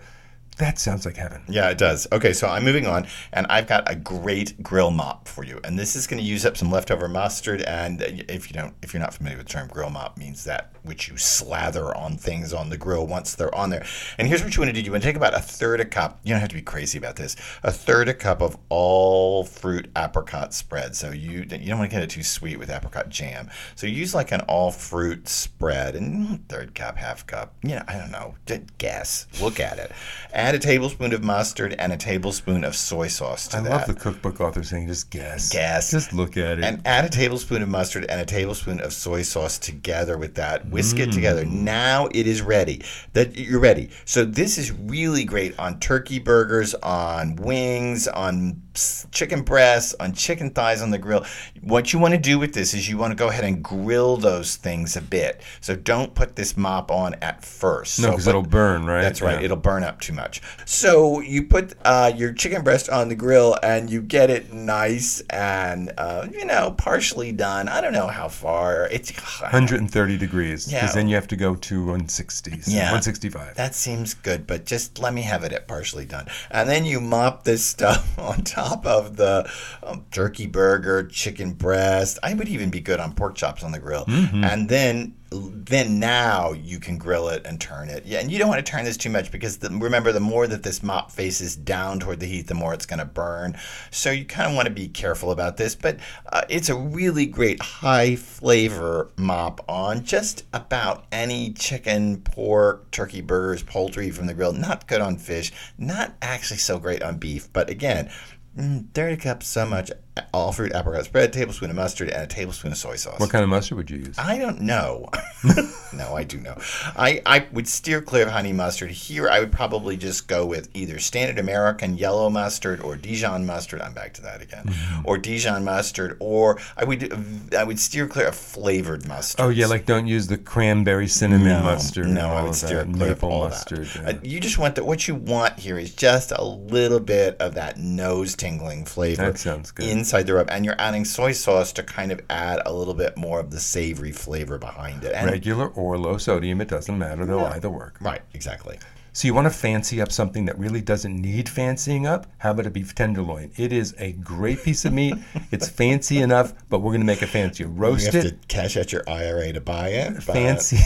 that 0.63 0.79
sounds 0.79 1.05
like 1.05 1.17
heaven. 1.17 1.43
Yeah, 1.49 1.71
it 1.71 1.79
does. 1.79 2.07
Okay, 2.13 2.33
so 2.33 2.49
I'm 2.49 2.65
moving 2.65 2.87
on, 2.87 3.07
and 3.33 3.47
I've 3.49 3.67
got 3.67 3.91
a 3.91 3.97
great 3.97 4.63
grill 4.63 4.91
mop 4.91 5.27
for 5.27 5.45
you. 5.45 5.61
And 5.65 5.79
this 5.79 5.97
is 5.97 6.07
going 6.07 6.23
to 6.23 6.29
use 6.29 6.47
up 6.47 6.57
some 6.57 6.71
leftover 6.71 7.09
mustard. 7.09 7.63
And 7.63 8.01
if 8.29 8.49
you 8.49 8.55
don't, 8.55 8.75
if 8.83 8.95
you're 8.95 9.03
not 9.03 9.13
familiar 9.15 9.39
with 9.39 9.47
the 9.47 9.53
term 9.53 9.69
grill 9.69 9.91
mop, 9.91 10.17
means 10.17 10.45
that 10.45 10.73
which 10.85 11.09
you 11.09 11.17
slather 11.17 11.97
on 11.97 12.17
things 12.17 12.53
on 12.53 12.69
the 12.71 12.77
grill 12.77 13.07
once 13.07 13.35
they're 13.35 13.55
on 13.55 13.71
there. 13.71 13.85
And 14.19 14.27
here's 14.29 14.43
what 14.43 14.55
you 14.57 14.61
want 14.63 14.75
to 14.75 14.81
do: 14.81 14.85
you 14.85 14.93
want 14.93 15.03
to 15.03 15.09
take 15.09 15.17
about 15.17 15.35
a 15.35 15.41
third 15.41 15.81
a 15.81 15.85
cup. 15.85 16.21
You 16.23 16.33
don't 16.33 16.41
have 16.41 16.49
to 16.51 16.55
be 16.55 16.63
crazy 16.63 16.99
about 16.99 17.17
this. 17.17 17.37
A 17.63 17.73
third 17.73 18.09
a 18.09 18.15
cup 18.15 18.41
of 18.41 18.57
all 18.69 19.45
fruit 19.45 19.89
apricot 19.97 20.55
spread. 20.55 20.95
So 20.95 21.11
you 21.11 21.41
you 21.41 21.47
don't 21.47 21.79
want 21.79 21.91
to 21.91 21.97
get 21.97 22.03
it 22.03 22.11
too 22.11 22.23
sweet 22.23 22.59
with 22.59 22.71
apricot 22.71 23.09
jam. 23.09 23.51
So 23.75 23.87
use 23.87 24.15
like 24.15 24.33
an 24.33 24.43
all 24.43 24.71
fruit 24.71 25.29
spread, 25.29 25.97
and 25.97 26.49
third 26.49 26.75
cup, 26.75 26.97
half 26.97 27.27
cup. 27.27 27.55
You 27.63 27.77
know, 27.77 27.83
I 27.89 27.99
don't 27.99 28.11
know. 28.11 28.35
Guess. 28.79 29.27
Look 29.41 29.61
at 29.61 29.79
it. 29.79 29.93
Add 30.33 30.52
a 30.55 30.59
tablespoon 30.59 31.13
of 31.13 31.23
mustard 31.23 31.75
and 31.79 31.93
a 31.93 31.97
tablespoon 31.97 32.65
of 32.65 32.75
soy 32.77 33.09
sauce 33.09 33.49
to 33.49 33.59
I 33.59 33.61
that. 33.63 33.71
love 33.71 33.87
the 33.87 33.95
cookbook 33.95 34.41
author 34.41 34.63
saying, 34.63 34.87
just 34.89 35.11
guess. 35.11 35.51
Guess. 35.53 35.91
Just 35.91 36.13
look 36.13 36.37
at 36.37 36.59
it. 36.59 36.65
and 36.65 36.81
add 36.87 37.05
a 37.05 37.09
tablespoon 37.09 37.63
of 37.63 37.69
mustard 37.69 38.07
and 38.09 38.21
a 38.21 38.25
tablespoon 38.25 38.81
of 38.81 38.93
soy 38.93 39.23
sauce 39.23 39.59
together 39.59 40.17
with 40.19 40.35
that. 40.37 40.67
Whisk 40.69 40.99
it 40.99 41.11
Mm. 41.11 41.15
together. 41.15 41.45
Now 41.45 42.09
it 42.13 42.27
is 42.27 42.43
ready. 42.43 42.83
That 43.13 43.37
you're 43.37 43.61
ready. 43.61 43.91
So 44.05 44.25
this 44.25 44.59
is 44.59 44.71
really 44.73 45.25
great 45.25 45.59
on 45.59 45.79
turkey 45.81 46.19
burgers, 46.19 46.75
on 46.77 47.37
wings, 47.37 48.09
on 48.09 48.63
chicken 49.11 49.43
breasts, 49.43 49.95
on 50.01 50.15
chicken 50.15 50.49
thighs 50.51 50.81
on 50.81 50.91
the 50.91 50.99
grill. 50.99 51.27
What 51.61 51.93
you 51.93 51.99
want 51.99 52.15
to 52.15 52.21
do 52.21 52.39
with 52.39 52.55
this 52.55 52.73
is 52.73 52.89
you 52.89 52.97
want 52.97 53.11
to 53.11 53.15
go 53.17 53.29
ahead 53.29 53.45
and 53.45 53.63
grill 53.63 54.17
those 54.17 54.57
things 54.57 54.97
a 54.97 55.03
bit. 55.03 55.43
So 55.61 55.77
don't 55.77 56.15
put 56.15 56.37
this 56.37 56.57
mop 56.57 56.91
on 56.91 57.15
at 57.21 57.45
first. 57.45 58.01
no, 58.01 58.11
because 58.11 58.25
put- 58.25 58.31
it'll 58.31 58.43
burn, 58.43 58.87
right? 58.87 59.03
that's 59.03 59.21
right. 59.21 59.39
Yeah. 59.41 59.45
It'll 59.47 59.57
burn 59.59 59.83
up 59.85 60.01
too 60.01 60.15
much. 60.15 60.32
So 60.65 61.21
you 61.21 61.45
put 61.45 61.75
uh, 61.85 62.13
your 62.15 62.33
chicken 62.33 62.63
breast 62.63 62.89
on 62.89 63.09
the 63.09 63.15
grill 63.15 63.57
and 63.63 63.91
you 63.91 64.01
get 64.03 64.31
it 64.31 64.53
nice 64.53 65.21
and 65.31 65.93
uh, 65.99 66.27
you 66.31 66.45
know 66.45 66.73
partially 66.79 67.33
done. 67.33 67.69
I 67.69 67.81
don't 67.81 67.93
know 67.93 68.07
how 68.07 68.29
far. 68.29 68.89
It's 68.91 69.11
130 69.41 70.19
degrees. 70.19 70.67
Because 70.67 70.91
Yeah. 70.91 70.93
then 70.95 71.09
you 71.09 71.15
have 71.17 71.29
to 71.29 71.37
go 71.37 71.55
to 71.55 71.81
160. 71.87 72.61
so 72.63 72.71
Yeah. 72.71 72.85
165. 72.93 73.55
That 73.57 73.75
seems 73.75 74.15
good, 74.15 74.47
but 74.47 74.65
just 74.67 74.99
let 74.99 75.13
me 75.15 75.23
have 75.23 75.45
it 75.45 75.53
at 75.53 75.69
partially 75.69 76.05
done. 76.05 76.27
And 76.51 76.69
then 76.69 76.85
you 76.85 77.01
mop 77.01 77.45
this 77.45 77.65
stuff 77.73 78.19
on 78.19 78.43
top 78.45 78.87
of 78.87 79.17
the 79.17 79.51
um, 79.83 80.05
turkey 80.11 80.47
burger, 80.47 81.05
chicken 81.05 81.53
breast. 81.53 82.19
I 82.23 82.35
would 82.35 82.49
even 82.49 82.71
be 82.71 82.81
good 82.81 83.01
on 83.01 83.15
pork 83.15 83.35
chops 83.35 83.63
on 83.63 83.73
the 83.73 83.79
grill. 83.79 84.05
And 84.09 84.69
then 84.69 85.15
then 85.33 85.99
now 85.99 86.53
you 86.53 86.79
can 86.79 86.99
grill 86.99 87.29
it 87.29 87.47
and 87.47 87.61
turn 87.61 87.89
it. 87.89 88.05
Yeah, 88.07 88.21
and 88.21 88.31
you 88.31 88.39
don't 88.39 88.49
want 88.49 88.65
to 88.65 88.71
turn 88.71 88.85
this 88.85 88.97
too 88.97 89.11
much 89.11 89.31
because 89.31 89.59
the, 89.59 89.71
remember 89.71 90.13
the 90.13 90.21
more 90.21 90.47
that 90.47 90.63
this 90.63 90.83
mop 90.83 91.11
faces 91.11 91.57
down 91.57 92.01
toward 92.01 92.21
the 92.21 92.27
heat, 92.27 92.47
the 92.47 92.55
more 92.55 92.75
it's 92.75 92.87
going 92.87 92.99
to 92.99 93.05
burn. 93.05 93.57
So 93.91 94.11
you 94.11 94.25
kind 94.25 94.51
of 94.51 94.57
want 94.57 94.67
to 94.69 94.75
be 94.75 94.89
careful 94.89 95.31
about 95.31 95.57
this, 95.57 95.75
but 95.75 95.99
uh, 96.33 96.43
it's 96.49 96.69
a 96.69 96.77
really 96.77 97.27
great 97.27 97.61
high 97.61 98.17
flavor 98.17 99.11
mop 99.17 99.65
on 99.69 100.05
just 100.05 100.45
about 100.53 101.05
any 101.13 101.53
chicken, 101.53 102.23
pork, 102.23 102.91
turkey 102.91 103.21
burgers, 103.21 103.63
poultry 103.63 104.11
from 104.11 104.27
the 104.27 104.35
grill. 104.35 104.53
Not 104.53 104.87
good 104.87 105.01
on 105.01 105.17
fish, 105.17 105.53
not 105.79 106.15
actually 106.21 106.59
so 106.59 106.79
great 106.79 107.03
on 107.03 107.19
beef, 107.19 107.53
but 107.53 107.71
again, 107.71 108.11
Mm, 108.57 108.91
30 108.93 109.17
cups, 109.17 109.49
so 109.49 109.65
much 109.65 109.91
all 110.33 110.53
fruit 110.53 110.73
apricot 110.75 111.05
spread, 111.05 111.33
tablespoon 111.33 111.71
of 111.71 111.77
mustard, 111.77 112.11
and 112.11 112.23
a 112.23 112.27
tablespoon 112.27 112.73
of 112.73 112.79
soy 112.79 112.97
sauce. 112.97 113.19
What 113.19 113.31
kind 113.31 113.43
of 113.43 113.49
mustard 113.49 113.79
would 113.79 113.91
you 113.91 113.99
use? 113.99 114.19
I 114.19 114.39
don't 114.39 114.61
know. 114.61 115.09
no, 115.95 116.15
I 116.15 116.25
do 116.25 116.39
know. 116.39 116.57
I, 116.97 117.23
I 117.25 117.47
would 117.53 117.67
steer 117.67 118.03
clear 118.03 118.25
of 118.25 118.33
honey 118.33 118.53
mustard. 118.53 118.91
Here, 118.91 119.29
I 119.29 119.41
would 119.41 119.53
probably 119.53 119.97
just 119.97 120.29
go 120.29 120.45
with 120.45 120.69
either 120.75 120.99
standard 120.99 121.39
American 121.39 121.97
yellow 121.97 122.29
mustard 122.29 122.81
or 122.81 122.97
Dijon 122.97 123.47
mustard. 123.47 123.81
I'm 123.81 123.95
back 123.95 124.13
to 124.15 124.23
that 124.23 124.43
again. 124.43 124.67
Mm-hmm. 124.67 125.03
Or 125.05 125.17
Dijon 125.17 125.65
mustard, 125.65 126.17
or 126.21 126.59
I 126.77 126.85
would 126.85 127.55
I 127.55 127.65
would 127.65 127.79
steer 127.79 128.07
clear 128.07 128.29
of 128.29 128.35
flavored 128.35 129.09
mustard. 129.09 129.45
Oh 129.45 129.49
yeah, 129.49 129.67
like 129.67 129.87
don't 129.87 130.07
use 130.07 130.27
the 130.27 130.39
cranberry 130.39 131.09
cinnamon 131.09 131.49
no, 131.49 131.63
mustard. 131.63 132.09
No, 132.09 132.29
I 132.29 132.43
would 132.43 132.55
steer 132.55 132.85
that, 132.85 132.95
clear 132.95 133.09
maple 133.11 133.29
of 133.29 133.35
all 133.35 133.49
mustard. 133.49 133.87
that. 133.87 134.03
yeah. 134.03 134.11
Uh, 134.11 134.21
you 134.23 134.41
just 134.41 134.59
want 134.59 134.75
the, 134.75 134.85
what 134.85 135.09
you 135.09 135.15
want 135.15 135.59
here 135.59 135.79
is 135.79 135.95
just 135.95 136.33
a 136.33 136.45
little 136.45 137.01
bit 137.01 137.37
of 137.41 137.55
that 137.55 137.79
nose 137.79 138.35
tingling 138.35 138.85
flavor 138.85 139.23
That 139.23 139.39
sounds 139.39 139.71
good. 139.71 139.87
Inside 140.03 140.27
the 140.27 140.35
rub, 140.35 140.51
and 140.51 140.65
you're 140.65 140.75
adding 140.81 141.05
soy 141.05 141.31
sauce 141.31 141.73
to 141.73 141.83
kind 141.85 142.11
of 142.11 142.21
add 142.29 142.61
a 142.67 142.73
little 142.73 142.93
bit 142.95 143.17
more 143.17 143.39
of 143.39 143.53
the 143.53 143.61
savory 143.61 144.11
flavor 144.11 144.59
behind 144.59 145.05
it. 145.05 145.13
And 145.15 145.31
Regular 145.31 145.69
or 145.69 145.97
low 145.97 146.19
sodium, 146.19 146.61
it 146.61 146.67
doesn't 146.67 146.99
matter. 146.99 147.25
They'll 147.25 147.39
either 147.41 147.71
work. 147.71 147.99
right, 148.01 148.23
exactly. 148.35 148.79
So 149.15 149.29
you 149.29 149.35
want 149.35 149.45
to 149.45 149.51
fancy 149.51 150.01
up 150.01 150.11
something 150.11 150.47
that 150.47 150.59
really 150.59 150.81
doesn't 150.81 151.15
need 151.15 151.47
fancying 151.47 152.07
up? 152.07 152.27
How 152.39 152.53
about 152.53 152.67
a 152.67 152.71
beef 152.71 152.95
tenderloin? 152.95 153.51
It 153.59 153.71
is 153.71 153.95
a 153.99 154.13
great 154.13 154.63
piece 154.63 154.87
of 154.87 154.95
meat. 154.95 155.15
it's 155.51 155.69
fancy 155.69 156.19
enough, 156.19 156.55
but 156.71 156.79
we're 156.79 156.93
going 156.93 157.03
to 157.03 157.07
make 157.07 157.21
it 157.23 157.27
fancier. 157.27 157.67
You 157.67 157.73
Roast 157.73 158.07
have 158.07 158.25
it. 158.25 158.41
to 158.41 158.47
cash 158.49 158.75
out 158.79 158.91
your 158.91 159.03
IRA 159.07 159.53
to 159.53 159.61
buy 159.61 159.89
it. 159.91 160.23
fancy 160.23 160.79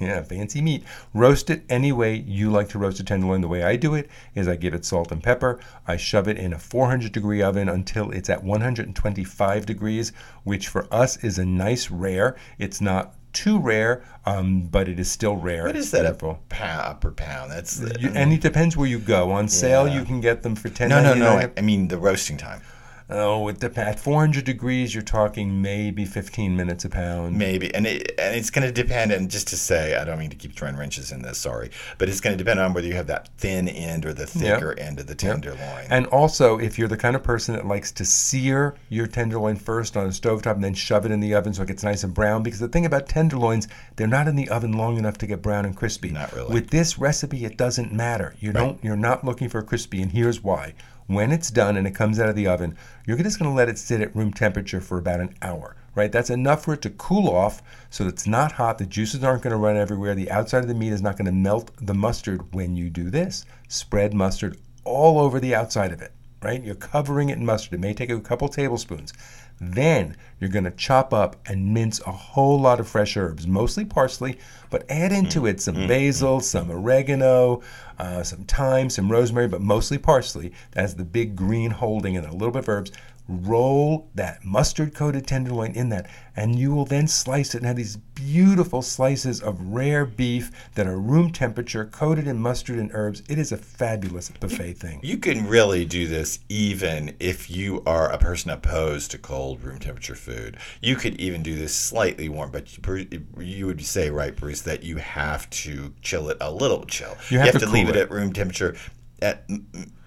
yeah 0.00 0.22
fancy 0.22 0.62
meat 0.62 0.84
roast 1.12 1.50
it 1.50 1.64
any 1.68 1.92
way 1.92 2.14
you 2.14 2.50
like 2.50 2.68
to 2.70 2.78
roast 2.78 2.98
a 3.00 3.04
tenderloin 3.04 3.40
the 3.40 3.48
way 3.48 3.62
i 3.62 3.76
do 3.76 3.94
it 3.94 4.08
is 4.34 4.48
i 4.48 4.56
give 4.56 4.72
it 4.74 4.84
salt 4.84 5.12
and 5.12 5.22
pepper 5.22 5.58
i 5.86 5.96
shove 5.96 6.28
it 6.28 6.38
in 6.38 6.52
a 6.52 6.58
400 6.58 7.12
degree 7.12 7.42
oven 7.42 7.68
until 7.68 8.10
it's 8.10 8.30
at 8.30 8.42
125 8.42 9.66
degrees 9.66 10.12
which 10.44 10.68
for 10.68 10.86
us 10.92 11.16
is 11.24 11.38
a 11.38 11.44
nice 11.44 11.90
rare 11.90 12.36
it's 12.58 12.80
not 12.80 13.14
too 13.36 13.58
rare 13.58 14.02
um, 14.24 14.62
but 14.62 14.88
it 14.88 14.98
is 14.98 15.10
still 15.10 15.36
rare 15.36 15.64
What 15.66 15.76
It's 15.76 15.86
is 15.86 15.90
that? 15.92 16.06
A 16.06 16.34
pound 16.48 17.00
per 17.02 17.10
pound? 17.12 17.52
That's 17.52 17.76
the, 17.76 18.00
You- 18.00 18.10
and 18.14 18.32
it 18.32 18.40
depends 18.40 18.76
where 18.76 18.88
you 18.88 18.98
go 18.98 19.30
on 19.30 19.48
sale 19.48 19.86
Yeah. 19.86 19.98
you 19.98 20.04
can 20.04 20.20
get 20.20 20.42
them 20.42 20.54
for 20.56 20.68
10 20.70 20.88
no, 20.88 21.02
no, 21.02 21.14
no. 21.14 21.32
I, 21.32 21.50
I 21.56 21.60
mean 21.60 21.88
the 21.88 21.98
roasting 21.98 22.36
time. 22.38 22.60
Oh 23.08 23.48
it 23.48 23.60
depends 23.60 23.96
at 23.96 24.00
400 24.00 24.44
degrees 24.44 24.94
you're 24.94 25.02
talking 25.02 25.62
maybe 25.62 26.04
15 26.04 26.56
minutes 26.56 26.84
a 26.84 26.88
pound 26.88 27.36
Maybe, 27.36 27.74
and 27.74 27.86
it, 27.86 28.14
and 28.18 28.34
it's 28.34 28.50
going 28.50 28.66
to 28.66 28.72
depend. 28.72 29.12
And 29.12 29.30
just 29.30 29.48
to 29.48 29.56
say, 29.56 29.96
I 29.96 30.04
don't 30.04 30.18
mean 30.18 30.30
to 30.30 30.36
keep 30.36 30.56
throwing 30.56 30.76
wrenches 30.76 31.12
in 31.12 31.22
this. 31.22 31.38
Sorry, 31.38 31.70
but 31.98 32.08
it's 32.08 32.20
going 32.20 32.36
to 32.36 32.42
depend 32.42 32.60
on 32.60 32.72
whether 32.72 32.86
you 32.86 32.94
have 32.94 33.06
that 33.08 33.28
thin 33.38 33.68
end 33.68 34.06
or 34.06 34.12
the 34.12 34.26
thicker 34.26 34.78
end 34.78 34.98
of 34.98 35.06
the 35.06 35.14
tenderloin. 35.14 35.86
And 35.90 36.06
also, 36.06 36.58
if 36.58 36.78
you're 36.78 36.88
the 36.88 36.96
kind 36.96 37.16
of 37.16 37.22
person 37.22 37.54
that 37.54 37.66
likes 37.66 37.92
to 37.92 38.04
sear 38.04 38.74
your 38.88 39.06
tenderloin 39.06 39.56
first 39.56 39.96
on 39.96 40.06
a 40.06 40.10
stovetop 40.10 40.54
and 40.54 40.64
then 40.64 40.74
shove 40.74 41.04
it 41.06 41.12
in 41.12 41.20
the 41.20 41.34
oven 41.34 41.54
so 41.54 41.62
it 41.62 41.68
gets 41.68 41.82
nice 41.82 42.04
and 42.04 42.14
brown, 42.14 42.42
because 42.42 42.60
the 42.60 42.68
thing 42.68 42.86
about 42.86 43.08
tenderloins, 43.08 43.68
they're 43.96 44.06
not 44.06 44.28
in 44.28 44.36
the 44.36 44.48
oven 44.48 44.72
long 44.72 44.96
enough 44.96 45.18
to 45.18 45.26
get 45.26 45.42
brown 45.42 45.64
and 45.64 45.76
crispy. 45.76 46.10
Not 46.10 46.32
really. 46.32 46.52
With 46.52 46.70
this 46.70 46.98
recipe, 46.98 47.44
it 47.44 47.56
doesn't 47.56 47.92
matter. 47.92 48.34
You 48.40 48.52
don't. 48.52 48.82
You're 48.82 48.96
not 48.96 49.24
looking 49.24 49.48
for 49.48 49.62
crispy, 49.62 50.02
and 50.02 50.12
here's 50.12 50.42
why. 50.42 50.74
When 51.06 51.30
it's 51.30 51.50
done 51.50 51.76
and 51.76 51.86
it 51.86 51.94
comes 51.94 52.18
out 52.18 52.28
of 52.28 52.34
the 52.34 52.48
oven, 52.48 52.76
you're 53.06 53.16
just 53.18 53.38
going 53.38 53.50
to 53.50 53.56
let 53.56 53.68
it 53.68 53.78
sit 53.78 54.00
at 54.00 54.14
room 54.16 54.32
temperature 54.32 54.80
for 54.80 54.98
about 54.98 55.20
an 55.20 55.34
hour. 55.40 55.76
Right, 55.94 56.12
that's 56.12 56.28
enough 56.28 56.64
for 56.64 56.74
it 56.74 56.82
to 56.82 56.90
cool 56.90 57.30
off, 57.30 57.62
so 57.88 58.06
it's 58.06 58.26
not 58.26 58.52
hot. 58.52 58.76
The 58.76 58.84
juices 58.84 59.24
aren't 59.24 59.42
going 59.42 59.52
to 59.52 59.56
run 59.56 59.78
everywhere. 59.78 60.14
The 60.14 60.30
outside 60.30 60.62
of 60.62 60.68
the 60.68 60.74
meat 60.74 60.92
is 60.92 61.00
not 61.00 61.16
going 61.16 61.24
to 61.24 61.32
melt 61.32 61.70
the 61.80 61.94
mustard 61.94 62.52
when 62.52 62.76
you 62.76 62.90
do 62.90 63.08
this. 63.08 63.46
Spread 63.68 64.12
mustard 64.12 64.58
all 64.84 65.18
over 65.18 65.40
the 65.40 65.54
outside 65.54 65.92
of 65.92 66.02
it, 66.02 66.12
right? 66.42 66.62
You're 66.62 66.74
covering 66.74 67.30
it 67.30 67.38
in 67.38 67.46
mustard. 67.46 67.74
It 67.74 67.80
may 67.80 67.94
take 67.94 68.10
a 68.10 68.20
couple 68.20 68.48
tablespoons. 68.48 69.12
Then 69.60 70.16
you're 70.38 70.50
going 70.50 70.64
to 70.64 70.70
chop 70.70 71.14
up 71.14 71.36
and 71.46 71.72
mince 71.72 72.00
a 72.06 72.12
whole 72.12 72.60
lot 72.60 72.78
of 72.78 72.88
fresh 72.88 73.16
herbs, 73.16 73.46
mostly 73.46 73.84
parsley, 73.84 74.38
but 74.70 74.84
add 74.90 75.12
into 75.12 75.46
it 75.46 75.60
some 75.60 75.76
mm, 75.76 75.84
mm, 75.84 75.88
basil, 75.88 76.38
mm. 76.38 76.42
some 76.42 76.70
oregano, 76.70 77.62
uh, 77.98 78.22
some 78.22 78.44
thyme, 78.44 78.90
some 78.90 79.10
rosemary, 79.10 79.48
but 79.48 79.62
mostly 79.62 79.96
parsley. 79.96 80.52
That's 80.72 80.94
the 80.94 81.04
big 81.04 81.36
green 81.36 81.70
holding 81.70 82.16
and 82.16 82.26
a 82.26 82.32
little 82.32 82.50
bit 82.50 82.60
of 82.60 82.68
herbs. 82.68 82.92
Roll 83.28 84.08
that 84.14 84.44
mustard 84.44 84.94
coated 84.94 85.26
tenderloin 85.26 85.72
in 85.72 85.88
that, 85.88 86.08
and 86.36 86.56
you 86.56 86.72
will 86.72 86.84
then 86.84 87.08
slice 87.08 87.54
it 87.54 87.58
and 87.58 87.66
have 87.66 87.76
these 87.76 87.96
beautiful 87.96 88.82
slices 88.82 89.42
of 89.42 89.60
rare 89.60 90.04
beef 90.04 90.50
that 90.74 90.86
are 90.86 90.96
room 90.96 91.32
temperature, 91.32 91.84
coated 91.84 92.26
in 92.28 92.38
mustard 92.38 92.78
and 92.78 92.90
herbs. 92.94 93.22
It 93.28 93.38
is 93.38 93.50
a 93.50 93.56
fabulous 93.56 94.30
buffet 94.30 94.74
thing. 94.74 95.00
You 95.02 95.18
can 95.18 95.48
really 95.48 95.84
do 95.84 96.06
this 96.06 96.38
even 96.48 97.16
if 97.18 97.50
you 97.50 97.82
are 97.84 98.10
a 98.10 98.18
person 98.18 98.50
opposed 98.50 99.10
to 99.10 99.18
cold 99.18 99.62
room 99.62 99.78
temperature 99.80 100.14
food. 100.14 100.56
You 100.80 100.94
could 100.94 101.20
even 101.20 101.42
do 101.42 101.56
this 101.56 101.74
slightly 101.74 102.28
warm, 102.28 102.52
but 102.52 102.76
you, 102.78 103.26
you 103.38 103.66
would 103.66 103.84
say, 103.84 104.10
right, 104.10 104.36
Bruce, 104.36 104.62
that 104.62 104.84
you 104.84 104.98
have 104.98 105.50
to 105.50 105.92
chill 106.00 106.28
it 106.28 106.36
a 106.40 106.52
little 106.52 106.84
chill. 106.84 107.16
You 107.28 107.40
have 107.40 107.58
to 107.58 107.66
leave 107.66 107.86
cool 107.86 107.96
it 107.96 107.98
it. 107.98 108.02
at 108.02 108.10
room 108.10 108.32
temperature 108.32 108.76
at 109.22 109.48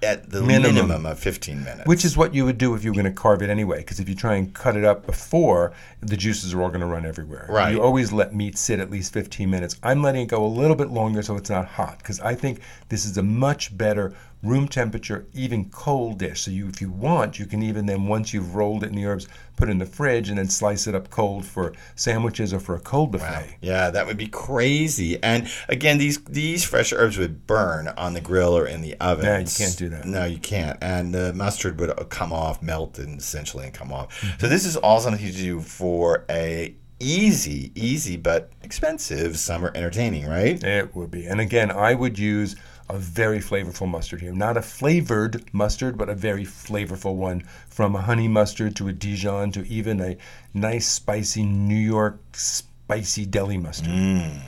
at 0.02 0.30
the 0.30 0.42
Minimum. 0.42 0.76
minimum, 0.76 1.06
of 1.06 1.20
15 1.20 1.64
minutes. 1.64 1.86
Which 1.88 2.06
is 2.06 2.16
what 2.16 2.34
you 2.34 2.46
would 2.46 2.58
do 2.58 2.74
if 2.74 2.84
you 2.84 2.92
were 2.92 2.96
going 2.96 3.06
to 3.06 3.12
carve 3.12 3.42
it 3.42 3.50
anyway, 3.50 3.80
because 3.80 4.00
if 4.00 4.08
you 4.08 4.16
try 4.16 4.36
and 4.36 4.54
cut 4.54 4.78
it 4.78 4.86
up 4.86 5.06
before, 5.06 5.74
the 6.02 6.16
juices 6.16 6.54
are 6.54 6.62
all 6.62 6.70
going 6.70 6.80
to 6.82 6.86
run 6.86 7.06
everywhere. 7.06 7.48
Right. 7.50 7.74
You 7.74 7.82
always 7.82 8.14
let 8.14 8.34
meat 8.34 8.58
sit 8.58 8.80
at 8.80 8.90
least 8.90 9.12
15 9.12 9.50
minutes. 9.50 9.76
I'm 9.84 10.02
letting 10.02 10.22
it 10.22 10.28
go 10.28 10.46
a 10.46 10.48
little 10.48 10.76
bit 10.76 10.90
longer 10.90 11.22
so 11.22 11.36
it's 11.36 11.50
not 11.50 11.66
hot, 11.66 11.98
because 11.98 12.20
I 12.22 12.36
think 12.36 12.62
this 12.88 13.04
is 13.04 13.18
a 13.18 13.24
much 13.24 13.78
better 13.78 14.14
room 14.42 14.68
temperature, 14.68 15.28
even 15.34 15.70
cold 15.70 16.20
dish. 16.20 16.42
So 16.42 16.52
you, 16.52 16.68
if 16.68 16.82
you 16.82 16.90
want, 16.90 17.40
you 17.40 17.46
can 17.46 17.62
even 17.62 17.86
then 17.86 18.08
once 18.08 18.34
you've 18.34 18.56
rolled 18.56 18.84
it 18.84 18.88
in 18.88 18.96
the 18.96 19.06
herbs, 19.06 19.28
put 19.58 19.68
it 19.68 19.72
in 19.72 19.80
the 19.80 19.86
fridge 19.86 20.30
and 20.30 20.38
then 20.38 20.48
slice 20.48 20.88
it 20.88 20.96
up 20.96 21.10
cold 21.10 21.46
for 21.46 21.74
sandwiches 21.96 22.54
or 22.54 22.60
for 22.60 22.76
a 22.76 22.80
cold 22.80 23.12
buffet. 23.12 23.58
Yeah, 23.62 23.90
that 23.90 24.08
would 24.08 24.18
be 24.18 24.28
crazy. 24.28 25.22
And 25.22 25.50
again, 25.68 25.98
these 25.98 26.24
these 26.24 26.64
fresh 26.64 26.94
herbs 26.94 27.18
would 27.18 27.46
burn 27.46 27.90
on 27.90 28.14
the 28.14 28.22
grill 28.22 28.58
or 28.58 28.66
in 28.66 28.82
the 28.82 28.96
oven. 29.00 29.26
Yeah, 29.26 29.40
you 29.40 29.48
can't 29.48 29.78
do 29.78 29.90
that. 29.90 30.06
No, 30.06 30.26
you 30.26 30.38
can't. 30.38 30.78
And 30.82 31.14
the 31.14 31.34
mustard 31.34 31.80
would 31.80 32.10
come 32.10 32.32
off, 32.32 32.62
melt, 32.62 32.98
and 32.98 33.20
essentially 33.20 33.66
and 33.66 33.74
come 33.74 33.92
off. 33.92 34.22
Mm-hmm. 34.22 34.40
So 34.40 34.48
this 34.48 34.66
is 34.66 34.78
all 34.78 35.02
something 35.02 35.26
you 35.26 35.34
do 35.34 35.62
for 35.62 36.26
a 36.30 36.76
easy, 37.00 37.72
easy 37.76 38.18
but 38.18 38.52
expensive 38.62 39.38
summer 39.38 39.72
entertaining, 39.76 40.28
right? 40.28 40.62
It 40.64 40.96
would 40.96 41.12
be. 41.12 41.26
And 41.26 41.40
again, 41.40 41.72
I 41.72 41.94
would 41.94 42.20
use 42.20 42.56
a 42.90 42.98
very 42.98 43.40
flavorful 43.40 43.88
mustard 43.88 44.22
here. 44.22 44.34
Not 44.34 44.58
a 44.58 44.62
flavored 44.62 45.54
mustard, 45.54 45.98
but 45.98 46.10
a 46.10 46.16
very 46.16 46.44
flavorful 46.44 47.16
one. 47.16 47.44
From 47.70 47.96
a 47.96 48.02
honey 48.02 48.28
mustard 48.28 48.76
to 48.78 48.88
a 48.88 48.94
Dijon 48.94 49.52
to 49.52 49.68
even 49.68 50.02
a 50.02 50.18
nice, 50.54 50.88
spicy 50.88 51.44
New 51.44 51.76
York 51.76 52.20
spicy 52.34 53.26
deli 53.26 53.58
mustard. 53.58 53.90
Mm. 53.90 54.42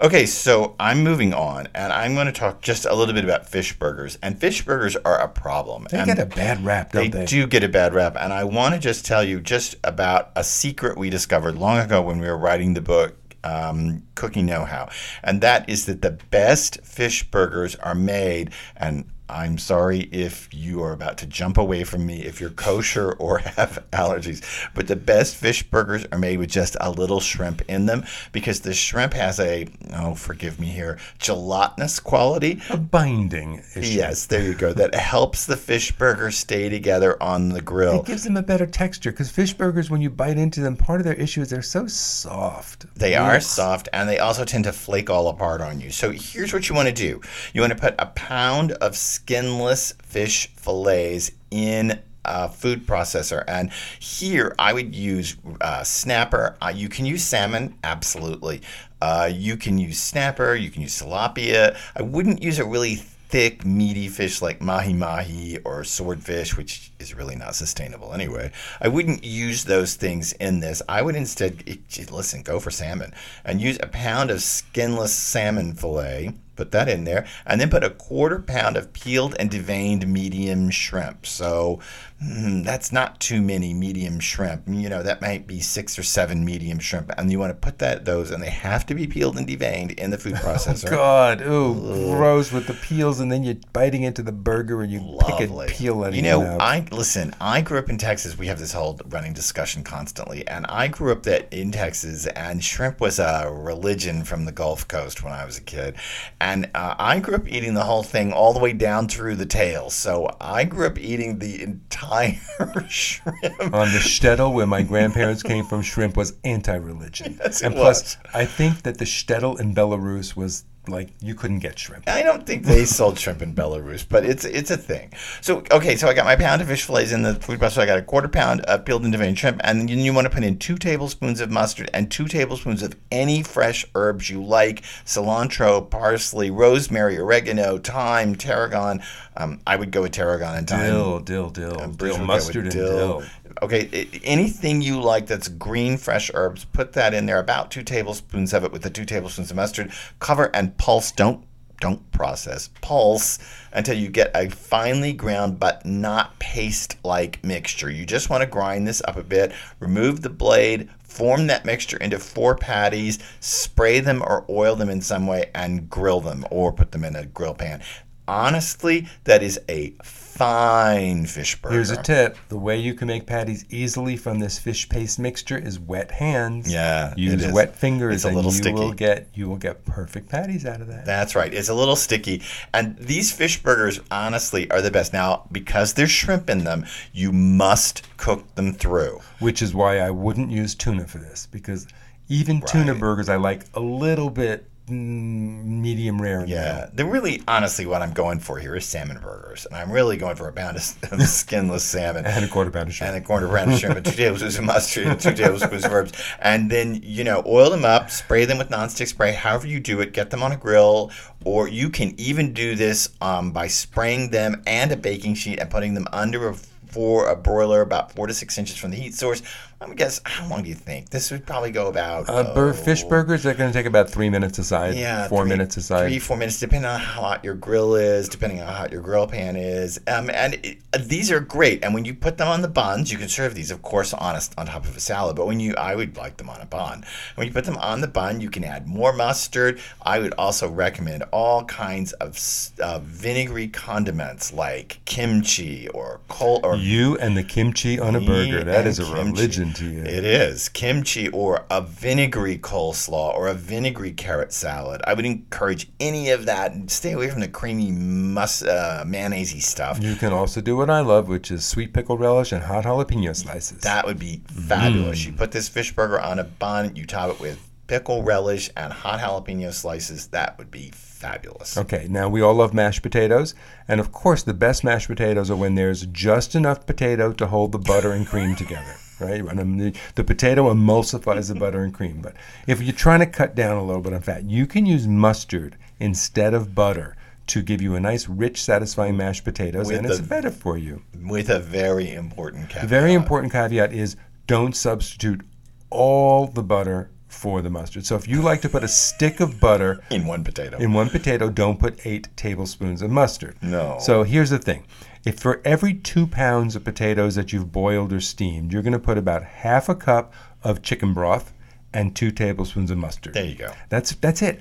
Okay, 0.00 0.26
so 0.26 0.74
I'm 0.80 1.04
moving 1.04 1.32
on, 1.32 1.68
and 1.76 1.92
I'm 1.92 2.14
going 2.14 2.26
to 2.26 2.32
talk 2.32 2.60
just 2.60 2.86
a 2.86 2.94
little 2.94 3.14
bit 3.14 3.22
about 3.22 3.48
fish 3.48 3.78
burgers. 3.78 4.18
And 4.20 4.36
fish 4.36 4.64
burgers 4.64 4.96
are 4.96 5.20
a 5.20 5.28
problem. 5.28 5.86
They 5.90 5.98
and 5.98 6.06
get 6.06 6.18
a 6.18 6.26
bad 6.26 6.64
rap, 6.64 6.90
They 6.90 7.06
they? 7.08 7.24
do 7.24 7.46
get 7.46 7.62
a 7.62 7.68
bad 7.68 7.94
rap, 7.94 8.16
and 8.18 8.32
I 8.32 8.42
want 8.42 8.74
to 8.74 8.80
just 8.80 9.06
tell 9.06 9.22
you 9.22 9.40
just 9.40 9.76
about 9.84 10.32
a 10.34 10.42
secret 10.42 10.98
we 10.98 11.08
discovered 11.08 11.56
long 11.56 11.78
ago 11.78 12.02
when 12.02 12.18
we 12.18 12.26
were 12.26 12.38
writing 12.38 12.74
the 12.74 12.80
book 12.80 13.16
um, 13.44 14.02
Cooking 14.14 14.46
Know 14.46 14.64
How, 14.64 14.88
and 15.22 15.40
that 15.40 15.68
is 15.68 15.86
that 15.86 16.02
the 16.02 16.12
best 16.30 16.80
fish 16.84 17.24
burgers 17.30 17.76
are 17.76 17.94
made, 17.94 18.50
and 18.76 19.04
I'm 19.32 19.56
sorry 19.56 20.00
if 20.12 20.48
you 20.52 20.82
are 20.82 20.92
about 20.92 21.16
to 21.18 21.26
jump 21.26 21.56
away 21.56 21.84
from 21.84 22.04
me 22.04 22.22
if 22.22 22.38
you're 22.38 22.50
kosher 22.50 23.12
or 23.18 23.38
have 23.38 23.82
allergies, 23.90 24.42
but 24.74 24.86
the 24.88 24.96
best 24.96 25.36
fish 25.36 25.62
burgers 25.62 26.04
are 26.12 26.18
made 26.18 26.38
with 26.38 26.50
just 26.50 26.76
a 26.80 26.90
little 26.90 27.18
shrimp 27.18 27.62
in 27.68 27.86
them 27.86 28.04
because 28.32 28.60
the 28.60 28.74
shrimp 28.74 29.14
has 29.14 29.40
a, 29.40 29.66
oh, 29.94 30.14
forgive 30.14 30.60
me 30.60 30.66
here, 30.66 30.98
gelatinous 31.18 31.98
quality 31.98 32.60
A 32.68 32.76
binding 32.76 33.62
issue. 33.74 33.96
Yes, 33.96 34.26
there 34.26 34.42
you 34.42 34.54
go. 34.54 34.72
That 34.82 34.94
helps 34.94 35.46
the 35.46 35.56
fish 35.56 35.92
burger 35.92 36.32
stay 36.32 36.68
together 36.68 37.22
on 37.22 37.50
the 37.50 37.60
grill. 37.60 38.00
It 38.00 38.06
gives 38.06 38.24
them 38.24 38.36
a 38.36 38.42
better 38.42 38.66
texture 38.66 39.12
because 39.12 39.30
fish 39.30 39.52
burgers, 39.54 39.90
when 39.90 40.00
you 40.00 40.10
bite 40.10 40.38
into 40.38 40.60
them, 40.60 40.76
part 40.76 41.00
of 41.00 41.04
their 41.04 41.14
issue 41.14 41.40
is 41.40 41.50
they're 41.50 41.62
so 41.62 41.86
soft. 41.86 42.86
They 42.96 43.14
are 43.14 43.38
soft 43.38 43.88
and 43.92 44.08
they 44.08 44.18
also 44.18 44.44
tend 44.44 44.64
to 44.64 44.72
flake 44.72 45.08
all 45.08 45.28
apart 45.28 45.60
on 45.60 45.80
you. 45.80 45.90
So 45.90 46.10
here's 46.10 46.52
what 46.52 46.68
you 46.68 46.74
want 46.74 46.88
to 46.88 46.94
do 46.94 47.20
you 47.52 47.60
want 47.60 47.72
to 47.72 47.78
put 47.78 47.94
a 47.98 48.06
pound 48.06 48.72
of 48.72 48.96
skinless 49.22 49.92
fish 50.02 50.48
fillets 50.56 51.30
in 51.50 52.00
a 52.24 52.48
food 52.48 52.86
processor. 52.86 53.44
And 53.46 53.70
here 54.00 54.54
I 54.58 54.72
would 54.72 54.94
use 54.94 55.36
uh, 55.60 55.84
snapper. 55.84 56.56
Uh, 56.60 56.72
you 56.74 56.88
can 56.88 57.06
use 57.06 57.22
salmon, 57.22 57.76
absolutely. 57.84 58.62
Uh, 59.00 59.30
you 59.32 59.56
can 59.56 59.78
use 59.78 59.98
snapper, 59.98 60.54
you 60.54 60.70
can 60.70 60.82
use 60.82 61.00
tilapia. 61.00 61.76
I 61.96 62.02
wouldn't 62.02 62.42
use 62.42 62.58
a 62.58 62.64
really 62.64 62.96
thick, 62.96 63.64
meaty 63.64 64.08
fish 64.08 64.42
like 64.42 64.60
mahi 64.60 64.92
mahi 64.92 65.58
or 65.64 65.84
swordfish, 65.84 66.56
which 66.56 66.92
is 66.98 67.14
really 67.14 67.34
not 67.34 67.54
sustainable 67.54 68.12
anyway. 68.12 68.52
I 68.80 68.88
wouldn't 68.88 69.24
use 69.24 69.64
those 69.64 69.94
things 69.94 70.32
in 70.34 70.60
this. 70.60 70.82
I 70.88 71.00
would 71.02 71.16
instead, 71.16 71.64
listen, 72.10 72.42
go 72.42 72.60
for 72.60 72.70
salmon 72.70 73.14
and 73.44 73.60
use 73.60 73.78
a 73.80 73.86
pound 73.86 74.30
of 74.30 74.42
skinless 74.42 75.14
salmon 75.14 75.74
fillet 75.74 76.34
Put 76.54 76.70
that 76.72 76.88
in 76.88 77.04
there, 77.04 77.26
and 77.46 77.60
then 77.60 77.70
put 77.70 77.82
a 77.82 77.90
quarter 77.90 78.38
pound 78.38 78.76
of 78.76 78.92
peeled 78.92 79.34
and 79.38 79.50
deveined 79.50 80.06
medium 80.06 80.70
shrimp. 80.70 81.26
So 81.26 81.80
mm, 82.22 82.64
that's 82.64 82.92
not 82.92 83.20
too 83.20 83.42
many 83.42 83.74
medium 83.74 84.20
shrimp. 84.20 84.62
You 84.66 84.88
know 84.88 85.02
that 85.02 85.20
might 85.20 85.46
be 85.46 85.60
six 85.60 85.98
or 85.98 86.02
seven 86.02 86.44
medium 86.44 86.78
shrimp, 86.78 87.10
and 87.16 87.30
you 87.30 87.38
want 87.38 87.50
to 87.50 87.54
put 87.54 87.78
that 87.78 88.04
those, 88.04 88.30
and 88.30 88.42
they 88.42 88.50
have 88.50 88.86
to 88.86 88.94
be 88.94 89.06
peeled 89.06 89.36
and 89.36 89.46
deveined 89.46 89.98
in 89.98 90.10
the 90.10 90.18
food 90.18 90.34
processor. 90.36 90.90
God, 90.90 91.42
ooh, 91.42 91.74
gross 92.14 92.52
with 92.52 92.66
the 92.66 92.74
peels, 92.74 93.20
and 93.20 93.30
then 93.30 93.42
you're 93.42 93.56
biting 93.72 94.02
into 94.02 94.22
the 94.22 94.32
burger 94.32 94.82
and 94.82 94.92
you 94.92 95.18
pick 95.26 95.48
a 95.48 95.66
peel 95.68 96.04
out 96.04 96.14
You 96.14 96.22
know. 96.22 96.58
I 96.60 96.86
listen. 96.90 97.34
I 97.40 97.60
grew 97.60 97.78
up 97.78 97.90
in 97.90 97.98
Texas. 97.98 98.38
We 98.38 98.46
have 98.46 98.58
this 98.58 98.72
whole 98.72 98.98
running 99.06 99.32
discussion 99.32 99.82
constantly, 99.82 100.46
and 100.46 100.66
I 100.68 100.88
grew 100.88 101.12
up 101.12 101.24
that 101.24 101.52
in 101.52 101.72
Texas, 101.72 102.26
and 102.26 102.62
shrimp 102.62 103.00
was 103.00 103.18
a 103.18 103.50
religion 103.50 104.24
from 104.24 104.44
the 104.44 104.52
Gulf 104.52 104.86
Coast 104.86 105.22
when 105.24 105.32
I 105.32 105.44
was 105.44 105.58
a 105.58 105.62
kid, 105.62 105.96
and 106.40 106.70
uh, 106.74 106.94
I 106.98 107.18
grew 107.20 107.34
up 107.34 107.48
eating 107.48 107.74
the 107.74 107.84
whole 107.84 108.02
thing 108.02 108.32
all 108.32 108.52
the 108.52 108.60
way 108.60 108.72
down 108.72 109.08
through 109.08 109.36
the 109.36 109.46
tail. 109.46 109.90
So 109.90 110.36
I 110.40 110.64
grew 110.64 110.86
up 110.86 110.98
eating 110.98 111.38
the 111.38 111.62
entire 111.62 112.11
shrimp. 112.88 113.60
on 113.72 113.88
the 113.92 113.98
shtetl 113.98 114.52
where 114.52 114.66
my 114.66 114.82
grandparents 114.82 115.42
came 115.42 115.64
from, 115.64 115.82
shrimp 115.82 116.16
was 116.16 116.34
anti-religion. 116.44 117.38
Yes, 117.42 117.62
and 117.62 117.74
plus, 117.74 118.02
was. 118.02 118.16
I 118.34 118.44
think 118.44 118.82
that 118.82 118.98
the 118.98 119.04
shtetl 119.04 119.58
in 119.58 119.74
Belarus 119.74 120.36
was 120.36 120.64
like 120.88 121.10
you 121.20 121.34
couldn't 121.34 121.60
get 121.60 121.78
shrimp. 121.78 122.08
I 122.08 122.22
don't 122.22 122.44
think 122.44 122.64
they 122.64 122.84
sold 122.84 123.18
shrimp 123.18 123.40
in 123.40 123.54
Belarus, 123.54 124.04
but 124.08 124.24
it's 124.24 124.44
it's 124.44 124.70
a 124.70 124.76
thing. 124.76 125.12
So 125.40 125.62
okay, 125.70 125.96
so 125.96 126.08
I 126.08 126.14
got 126.14 126.24
my 126.24 126.34
pound 126.34 126.60
of 126.60 126.68
fish 126.68 126.84
fillets 126.84 127.12
in 127.12 127.22
the 127.22 127.34
food 127.36 127.60
processor. 127.60 127.78
I 127.78 127.86
got 127.86 127.98
a 127.98 128.02
quarter 128.02 128.28
pound 128.28 128.62
of 128.62 128.84
peeled 128.84 129.04
and 129.04 129.14
deveined 129.14 129.38
shrimp, 129.38 129.60
and 129.62 129.88
then 129.88 129.88
you 129.88 130.12
want 130.12 130.26
to 130.26 130.30
put 130.30 130.42
in 130.42 130.58
two 130.58 130.76
tablespoons 130.76 131.40
of 131.40 131.50
mustard 131.50 131.88
and 131.94 132.10
two 132.10 132.26
tablespoons 132.26 132.82
of 132.82 132.96
any 133.12 133.42
fresh 133.42 133.86
herbs 133.94 134.28
you 134.28 134.42
like: 134.42 134.82
cilantro, 135.04 135.88
parsley, 135.88 136.50
rosemary, 136.50 137.18
oregano, 137.18 137.78
thyme, 137.78 138.34
tarragon. 138.34 139.02
Um, 139.36 139.60
I 139.66 139.76
would 139.76 139.92
go 139.92 140.02
with 140.02 140.12
tarragon 140.12 140.58
and 140.58 140.68
thyme. 140.68 140.90
Dill, 140.90 141.20
dill, 141.20 141.50
dill, 141.50 141.90
dill, 141.92 142.18
mustard 142.18 142.66
with 142.66 142.74
and 142.74 142.84
dill. 142.84 143.22
Okay, 143.62 144.08
anything 144.24 144.82
you 144.82 145.00
like 145.00 145.28
that's 145.28 145.46
green, 145.46 145.96
fresh 145.96 146.32
herbs, 146.34 146.64
put 146.64 146.94
that 146.94 147.14
in 147.14 147.26
there. 147.26 147.38
About 147.38 147.70
two 147.70 147.84
tablespoons 147.84 148.52
of 148.52 148.64
it 148.64 148.72
with 148.72 148.82
the 148.82 148.90
two 148.90 149.04
tablespoons 149.04 149.52
of 149.52 149.56
mustard. 149.56 149.92
Cover 150.18 150.50
and 150.52 150.76
pulse. 150.76 151.12
Don't 151.12 151.44
don't 151.80 152.10
process. 152.12 152.70
Pulse 152.80 153.38
until 153.72 153.96
you 153.96 154.08
get 154.08 154.30
a 154.36 154.48
finely 154.48 155.12
ground 155.12 155.58
but 155.58 155.84
not 155.84 156.38
paste-like 156.38 157.42
mixture. 157.44 157.90
You 157.90 158.06
just 158.06 158.30
want 158.30 158.42
to 158.42 158.46
grind 158.46 158.86
this 158.86 159.02
up 159.06 159.16
a 159.16 159.22
bit. 159.22 159.52
Remove 159.80 160.22
the 160.22 160.30
blade. 160.30 160.88
Form 161.02 161.46
that 161.48 161.64
mixture 161.64 161.96
into 161.98 162.18
four 162.18 162.56
patties. 162.56 163.18
Spray 163.40 164.00
them 164.00 164.22
or 164.22 164.44
oil 164.48 164.76
them 164.76 164.90
in 164.90 165.00
some 165.00 165.26
way 165.26 165.50
and 165.54 165.88
grill 165.90 166.20
them 166.20 166.44
or 166.50 166.72
put 166.72 166.92
them 166.92 167.04
in 167.04 167.16
a 167.16 167.26
grill 167.26 167.54
pan. 167.54 167.82
Honestly, 168.26 169.08
that 169.24 169.42
is 169.42 169.60
a 169.68 169.94
fine 170.34 171.26
fish 171.26 171.60
burger. 171.60 171.74
Here's 171.74 171.90
a 171.90 172.02
tip: 172.02 172.36
the 172.48 172.56
way 172.58 172.78
you 172.78 172.94
can 172.94 173.08
make 173.08 173.26
patties 173.26 173.64
easily 173.70 174.16
from 174.16 174.38
this 174.38 174.58
fish 174.58 174.88
paste 174.88 175.18
mixture 175.18 175.58
is 175.58 175.78
wet 175.78 176.10
hands. 176.10 176.72
Yeah, 176.72 177.14
use 177.16 177.50
wet 177.52 177.76
fingers, 177.76 178.16
It's 178.16 178.24
a 178.24 178.28
and 178.28 178.36
little 178.36 178.50
you 178.50 178.56
sticky. 178.58 178.74
will 178.74 178.92
get 178.92 179.28
you 179.34 179.48
will 179.48 179.56
get 179.56 179.84
perfect 179.84 180.28
patties 180.28 180.64
out 180.66 180.80
of 180.80 180.88
that. 180.88 181.04
That's 181.04 181.34
right. 181.34 181.52
It's 181.52 181.68
a 181.68 181.74
little 181.74 181.96
sticky. 181.96 182.42
And 182.72 182.96
these 182.98 183.30
fish 183.32 183.62
burgers, 183.62 184.00
honestly, 184.10 184.70
are 184.70 184.80
the 184.80 184.90
best. 184.90 185.12
Now, 185.12 185.46
because 185.52 185.94
there's 185.94 186.10
shrimp 186.10 186.48
in 186.50 186.64
them, 186.64 186.86
you 187.12 187.32
must 187.32 188.02
cook 188.16 188.54
them 188.54 188.72
through. 188.72 189.20
Which 189.38 189.60
is 189.62 189.74
why 189.74 189.98
I 189.98 190.10
wouldn't 190.10 190.50
use 190.50 190.74
tuna 190.74 191.06
for 191.06 191.18
this 191.18 191.46
because 191.50 191.86
even 192.28 192.62
tuna 192.62 192.92
Right. 192.92 193.00
burgers 193.00 193.28
I 193.28 193.36
like 193.36 193.64
a 193.74 193.80
little 193.80 194.30
bit 194.30 194.68
medium 194.92 196.20
rare. 196.20 196.44
Yeah. 196.46 196.88
The 196.92 197.04
really, 197.04 197.42
honestly, 197.48 197.86
what 197.86 198.02
I'm 198.02 198.12
going 198.12 198.38
for 198.38 198.58
here 198.58 198.76
is 198.76 198.84
salmon 198.86 199.18
burgers. 199.20 199.66
And 199.66 199.76
I'm 199.76 199.90
really 199.90 200.16
going 200.16 200.36
for 200.36 200.48
a 200.48 200.52
pound 200.52 200.76
of, 200.76 201.12
of 201.12 201.22
skinless 201.22 201.84
salmon. 201.84 202.26
and 202.26 202.44
a 202.44 202.48
quarter 202.48 202.70
pound 202.70 202.88
of 202.88 202.94
shrimp. 202.94 203.14
and 203.14 203.22
a 203.22 203.26
quarter 203.26 203.48
pound 203.48 203.72
of 203.72 203.78
shrimp 203.78 203.96
and 203.96 204.04
two 204.04 204.12
tablespoons 204.12 204.58
of 204.58 204.64
mustard 204.64 205.06
and 205.06 205.20
two 205.20 205.34
tablespoons 205.34 205.84
of 205.84 205.92
herbs. 205.92 206.12
And 206.40 206.70
then, 206.70 207.00
you 207.02 207.24
know, 207.24 207.42
oil 207.46 207.70
them 207.70 207.84
up, 207.84 208.10
spray 208.10 208.44
them 208.44 208.58
with 208.58 208.70
nonstick 208.70 209.08
spray, 209.08 209.32
however 209.32 209.66
you 209.66 209.80
do 209.80 210.00
it, 210.00 210.12
get 210.12 210.30
them 210.30 210.42
on 210.42 210.52
a 210.52 210.56
grill. 210.56 211.10
Or 211.44 211.68
you 211.68 211.90
can 211.90 212.14
even 212.20 212.52
do 212.52 212.76
this 212.76 213.10
um, 213.20 213.52
by 213.52 213.66
spraying 213.66 214.30
them 214.30 214.62
and 214.66 214.92
a 214.92 214.96
baking 214.96 215.34
sheet 215.34 215.58
and 215.58 215.70
putting 215.70 215.94
them 215.94 216.06
under 216.12 216.48
a 216.48 216.56
for 216.92 217.28
a 217.28 217.34
broiler 217.34 217.80
about 217.80 218.12
four 218.12 218.26
to 218.26 218.34
six 218.34 218.58
inches 218.58 218.76
from 218.76 218.90
the 218.90 218.96
heat 218.96 219.14
source. 219.14 219.42
I'm 219.82 219.88
gonna 219.88 219.96
guess 219.96 220.20
how 220.24 220.48
long 220.48 220.62
do 220.62 220.68
you 220.68 220.74
think 220.76 221.10
this 221.10 221.30
would 221.32 221.44
probably 221.44 221.72
go 221.72 221.88
about? 221.88 222.28
Uh, 222.28 222.54
bur- 222.54 222.70
oh, 222.70 222.72
fish 222.72 223.02
burgers 223.02 223.44
are 223.44 223.54
going 223.54 223.70
to 223.70 223.76
take 223.76 223.86
about 223.86 224.08
three 224.08 224.30
minutes 224.30 224.58
aside. 224.58 224.94
yeah, 224.94 225.26
four 225.26 225.42
three- 225.42 225.48
minutes 225.50 225.76
aside. 225.76 226.08
Three, 226.08 226.18
four 226.20 226.36
minutes, 226.36 226.60
depending 226.60 226.88
on 226.88 227.00
how 227.00 227.22
hot 227.22 227.44
your 227.44 227.54
grill 227.54 227.96
is, 227.96 228.28
depending 228.28 228.60
on 228.60 228.68
how 228.68 228.74
hot 228.74 228.92
your 228.92 229.02
grill 229.02 229.26
pan 229.26 229.56
is. 229.56 229.98
Um, 230.06 230.30
and 230.30 230.54
it, 230.54 230.78
uh, 230.92 230.98
these 231.02 231.30
are 231.32 231.40
great. 231.40 231.82
And 231.84 231.94
when 231.94 232.04
you 232.04 232.14
put 232.14 232.38
them 232.38 232.48
on 232.48 232.62
the 232.62 232.68
buns, 232.68 233.10
you 233.10 233.18
can 233.18 233.28
serve 233.28 233.54
these, 233.54 233.70
of 233.70 233.82
course, 233.82 234.14
on, 234.14 234.36
a, 234.36 234.40
on 234.56 234.66
top 234.66 234.84
of 234.84 234.96
a 234.96 235.00
salad. 235.00 235.34
But 235.36 235.46
when 235.46 235.58
you, 235.58 235.74
I 235.74 235.96
would 235.96 236.16
like 236.16 236.36
them 236.36 236.48
on 236.48 236.60
a 236.60 236.66
bun. 236.66 237.04
When 237.34 237.46
you 237.46 237.52
put 237.52 237.64
them 237.64 237.76
on 237.78 238.00
the 238.00 238.08
bun, 238.08 238.40
you 238.40 238.50
can 238.50 238.62
add 238.64 238.86
more 238.86 239.12
mustard. 239.12 239.80
I 240.02 240.20
would 240.20 240.34
also 240.34 240.70
recommend 240.70 241.24
all 241.32 241.64
kinds 241.64 242.12
of 242.14 242.38
uh, 242.80 243.00
vinegary 243.00 243.66
condiments 243.68 244.52
like 244.52 245.00
kimchi 245.06 245.88
or 245.88 246.20
col 246.28 246.60
or 246.62 246.76
You 246.76 247.18
and 247.18 247.36
the 247.36 247.42
kimchi 247.42 247.98
on 247.98 248.14
a 248.14 248.20
burger. 248.20 248.62
That 248.64 248.86
is 248.86 248.98
a 248.98 249.04
kimchi. 249.04 249.22
religion 249.32 249.71
to 249.74 249.84
you. 249.88 250.02
It 250.02 250.24
is 250.24 250.68
kimchi 250.68 251.28
or 251.28 251.64
a 251.70 251.80
vinegary 251.80 252.58
coleslaw 252.58 253.34
or 253.34 253.48
a 253.48 253.54
vinegary 253.54 254.12
carrot 254.12 254.52
salad. 254.52 255.00
I 255.06 255.14
would 255.14 255.24
encourage 255.24 255.90
any 256.00 256.30
of 256.30 256.46
that. 256.46 256.90
Stay 256.90 257.12
away 257.12 257.30
from 257.30 257.40
the 257.40 257.48
creamy 257.48 257.90
mus- 257.92 258.62
uh, 258.62 259.04
mayonnaise 259.06 259.66
stuff. 259.66 260.02
You 260.02 260.14
can 260.16 260.32
also 260.32 260.60
do 260.60 260.76
what 260.76 260.90
I 260.90 261.00
love, 261.00 261.28
which 261.28 261.50
is 261.50 261.64
sweet 261.64 261.92
pickle 261.92 262.16
relish 262.18 262.52
and 262.52 262.62
hot 262.62 262.84
jalapeno 262.84 263.34
slices. 263.34 263.78
That 263.78 264.06
would 264.06 264.18
be 264.18 264.42
fabulous. 264.46 265.20
Mm. 265.22 265.26
You 265.26 265.32
put 265.32 265.52
this 265.52 265.68
fish 265.68 265.92
burger 265.92 266.20
on 266.20 266.38
a 266.38 266.44
bun. 266.44 266.96
You 266.96 267.06
top 267.06 267.30
it 267.30 267.40
with 267.40 267.58
pickle 267.86 268.22
relish 268.22 268.70
and 268.76 268.92
hot 268.92 269.20
jalapeno 269.20 269.72
slices. 269.72 270.28
That 270.28 270.56
would 270.58 270.70
be 270.70 270.90
fabulous. 270.94 271.76
Okay, 271.76 272.06
now 272.10 272.28
we 272.28 272.40
all 272.40 272.54
love 272.54 272.74
mashed 272.74 273.02
potatoes, 273.02 273.54
and 273.86 274.00
of 274.00 274.10
course, 274.12 274.42
the 274.42 274.54
best 274.54 274.82
mashed 274.82 275.08
potatoes 275.08 275.50
are 275.50 275.56
when 275.56 275.74
there's 275.76 276.06
just 276.06 276.54
enough 276.54 276.84
potato 276.86 277.32
to 277.32 277.46
hold 277.46 277.70
the 277.72 277.78
butter 277.78 278.10
and 278.10 278.26
cream 278.26 278.56
together, 278.56 278.96
right? 279.22 279.40
And 279.40 279.80
the, 279.80 279.94
the 280.14 280.24
potato 280.24 280.72
emulsifies 280.72 281.48
the 281.48 281.54
butter 281.54 281.82
and 281.82 281.94
cream. 281.94 282.20
But 282.20 282.34
if 282.66 282.82
you're 282.82 282.92
trying 282.92 283.20
to 283.20 283.26
cut 283.26 283.54
down 283.54 283.76
a 283.76 283.84
little 283.84 284.02
bit 284.02 284.12
on 284.12 284.20
fat, 284.22 284.44
you 284.44 284.66
can 284.66 284.86
use 284.86 285.06
mustard 285.06 285.76
instead 285.98 286.54
of 286.54 286.74
butter 286.74 287.16
to 287.48 287.62
give 287.62 287.82
you 287.82 287.94
a 287.94 288.00
nice, 288.00 288.28
rich, 288.28 288.62
satisfying 288.62 289.16
mashed 289.16 289.44
potatoes, 289.44 289.88
With 289.88 289.96
and 289.96 290.06
it's 290.06 290.20
better 290.20 290.50
for 290.50 290.78
you. 290.78 291.02
With 291.20 291.50
a 291.50 291.58
very 291.58 292.10
important 292.12 292.68
caveat. 292.68 292.82
The 292.82 292.88
very 292.88 293.12
important 293.14 293.52
caveat 293.52 293.92
is 293.92 294.16
don't 294.46 294.76
substitute 294.76 295.42
all 295.90 296.46
the 296.46 296.62
butter 296.62 297.10
for 297.28 297.62
the 297.62 297.70
mustard. 297.70 298.04
So 298.04 298.14
if 298.14 298.28
you 298.28 298.42
like 298.42 298.60
to 298.62 298.68
put 298.68 298.84
a 298.84 298.88
stick 298.88 299.40
of 299.40 299.58
butter 299.58 300.02
in 300.10 300.26
one 300.26 300.44
potato. 300.44 300.76
in 300.78 300.92
one 300.92 301.08
potato, 301.08 301.48
don't 301.48 301.80
put 301.80 302.06
eight 302.06 302.28
tablespoons 302.36 303.02
of 303.02 303.10
mustard. 303.10 303.56
No. 303.62 303.96
So 304.00 304.22
here's 304.22 304.50
the 304.50 304.58
thing. 304.58 304.84
If 305.24 305.38
for 305.38 305.60
every 305.64 305.94
two 305.94 306.26
pounds 306.26 306.74
of 306.76 306.84
potatoes 306.84 307.34
that 307.36 307.52
you've 307.52 307.70
boiled 307.72 308.12
or 308.12 308.20
steamed, 308.20 308.72
you're 308.72 308.82
going 308.82 308.92
to 308.92 308.98
put 308.98 309.18
about 309.18 309.44
half 309.44 309.88
a 309.88 309.94
cup 309.94 310.32
of 310.62 310.82
chicken 310.82 311.14
broth 311.14 311.52
and 311.94 312.16
two 312.16 312.30
tablespoons 312.30 312.90
of 312.90 312.98
mustard. 312.98 313.34
there 313.34 313.44
you 313.44 313.54
go. 313.54 313.72
That's 313.88 314.12
that's 314.16 314.42
it. 314.42 314.60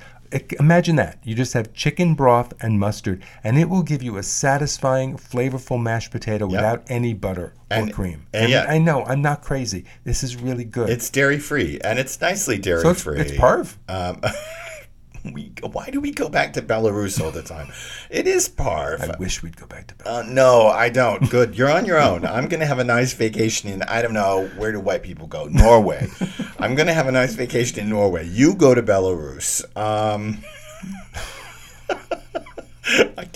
Imagine 0.61 0.95
that. 0.95 1.17
You 1.25 1.35
just 1.35 1.51
have 1.53 1.73
chicken 1.73 2.13
broth 2.13 2.53
and 2.61 2.79
mustard, 2.79 3.21
and 3.43 3.57
it 3.59 3.67
will 3.69 3.83
give 3.83 4.01
you 4.01 4.17
a 4.17 4.23
satisfying, 4.23 5.17
flavorful 5.17 5.81
mashed 5.81 6.09
potato 6.11 6.45
without 6.47 6.83
any 6.87 7.13
butter 7.13 7.53
And- 7.69 7.89
or 7.89 7.93
cream. 7.93 8.27
and 8.33 8.49
yeah. 8.49 8.65
I 8.65 8.77
know, 8.77 9.03
I'm 9.03 9.21
not 9.21 9.41
crazy. 9.41 9.83
This 10.05 10.23
is 10.23 10.37
really 10.37 10.63
good. 10.63 10.89
It's 10.89 11.09
dairy 11.09 11.37
free, 11.39 11.81
and 11.83 11.99
it's 11.99 12.21
nicely 12.21 12.57
dairy 12.57 12.81
free. 12.81 12.93
so 12.93 13.11
it's, 13.11 13.31
it's 13.31 13.41
parv. 13.41 13.75
Um, 13.89 14.21
we 15.23 15.51
why 15.61 15.89
do 15.89 15.99
we 16.01 16.11
go 16.11 16.29
back 16.29 16.53
to 16.53 16.61
Belarus 16.61 17.21
all 17.21 17.31
the 17.31 17.43
time? 17.43 17.71
It 18.09 18.27
is 18.27 18.49
parv. 18.49 19.01
I 19.01 19.15
wish 19.17 19.43
we'd 19.43 19.57
go 19.57 19.67
back 19.67 19.87
to 19.87 19.95
Belarus. 19.95 20.27
Uh, 20.27 20.31
no, 20.31 20.67
I 20.67 20.89
don't. 20.89 21.29
Good. 21.29 21.57
You're 21.57 21.71
on 21.71 21.85
your 21.85 21.99
own. 21.99 22.25
I'm 22.25 22.47
going 22.47 22.59
to 22.59 22.65
have 22.65 22.79
a 22.79 22.83
nice 22.83 23.13
vacation 23.13 23.69
in, 23.69 23.83
I 23.83 24.01
don't 24.01 24.13
know, 24.13 24.47
where 24.57 24.71
do 24.71 24.79
white 24.79 25.03
people 25.03 25.27
go? 25.27 25.45
Norway. 25.45 26.09
I'm 26.59 26.75
going 26.75 26.87
to 26.87 26.93
have 26.93 27.07
a 27.07 27.11
nice 27.11 27.33
vacation 27.33 27.79
in 27.79 27.89
Norway. 27.89 28.27
You 28.27 28.55
go 28.55 28.73
to 28.73 28.81
Belarus. 28.81 29.63
Um, 29.77 30.43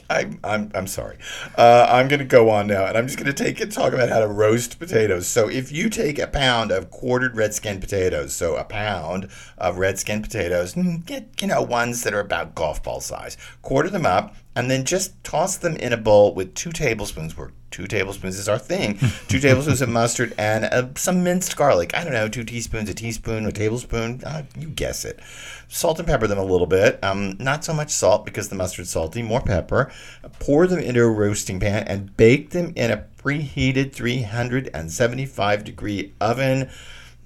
I, 0.09 0.19
I, 0.19 0.37
I'm, 0.43 0.71
I'm 0.73 0.87
sorry. 0.87 1.17
Uh, 1.57 1.87
I'm 1.89 2.07
going 2.07 2.19
to 2.19 2.25
go 2.25 2.49
on 2.49 2.67
now, 2.67 2.85
and 2.85 2.97
I'm 2.97 3.07
just 3.07 3.17
going 3.17 3.33
to 3.33 3.43
take 3.43 3.59
and 3.59 3.71
talk 3.71 3.93
about 3.93 4.09
how 4.09 4.19
to 4.19 4.27
roast 4.27 4.79
potatoes. 4.79 5.27
So, 5.27 5.47
if 5.47 5.71
you 5.71 5.89
take 5.89 6.19
a 6.19 6.27
pound 6.27 6.71
of 6.71 6.89
quartered 6.91 7.35
red 7.35 7.53
skin 7.53 7.79
potatoes, 7.79 8.33
so 8.33 8.55
a 8.55 8.63
pound 8.63 9.29
of 9.57 9.77
red 9.77 9.99
skin 9.99 10.21
potatoes, 10.21 10.75
mm, 10.75 11.05
get 11.05 11.41
you 11.41 11.47
know 11.47 11.61
ones 11.61 12.03
that 12.03 12.13
are 12.13 12.19
about 12.19 12.55
golf 12.55 12.83
ball 12.83 13.01
size, 13.01 13.37
quarter 13.61 13.89
them 13.89 14.05
up, 14.05 14.35
and 14.55 14.69
then 14.69 14.85
just 14.85 15.23
toss 15.23 15.57
them 15.57 15.75
in 15.77 15.93
a 15.93 15.97
bowl 15.97 16.33
with 16.33 16.53
two 16.53 16.71
tablespoons. 16.71 17.37
Where 17.37 17.51
two 17.75 17.87
tablespoons 17.87 18.39
is 18.39 18.47
our 18.47 18.57
thing. 18.57 18.97
two 19.27 19.39
tablespoons 19.39 19.81
of 19.81 19.89
mustard 19.89 20.33
and 20.37 20.63
uh, 20.63 20.87
some 20.95 21.25
minced 21.25 21.57
garlic. 21.57 21.91
I 21.93 22.05
don't 22.05 22.13
know, 22.13 22.29
two 22.29 22.45
teaspoons, 22.45 22.89
a 22.89 22.93
teaspoon, 22.93 23.45
a 23.45 23.51
tablespoon. 23.51 24.21
Uh, 24.25 24.43
you 24.57 24.69
guess 24.69 25.03
it. 25.03 25.19
Salt 25.67 25.99
and 25.99 26.07
pepper 26.07 26.25
them 26.25 26.37
a 26.37 26.43
little 26.43 26.67
bit. 26.67 27.03
Um, 27.03 27.35
not 27.37 27.65
so 27.65 27.73
much 27.73 27.89
salt 27.91 28.25
because 28.25 28.47
the 28.47 28.55
mustard's 28.55 28.91
salty. 28.91 29.21
More 29.21 29.41
pepper. 29.41 29.91
Pour 30.39 30.67
them 30.67 30.79
into 30.79 31.03
a 31.03 31.09
roasting 31.09 31.59
pan 31.59 31.83
and 31.83 32.15
bake 32.15 32.51
them 32.51 32.71
in 32.77 32.91
a 32.91 33.05
preheated 33.21 33.91
375 33.91 35.63
degree 35.65 36.13
oven 36.21 36.69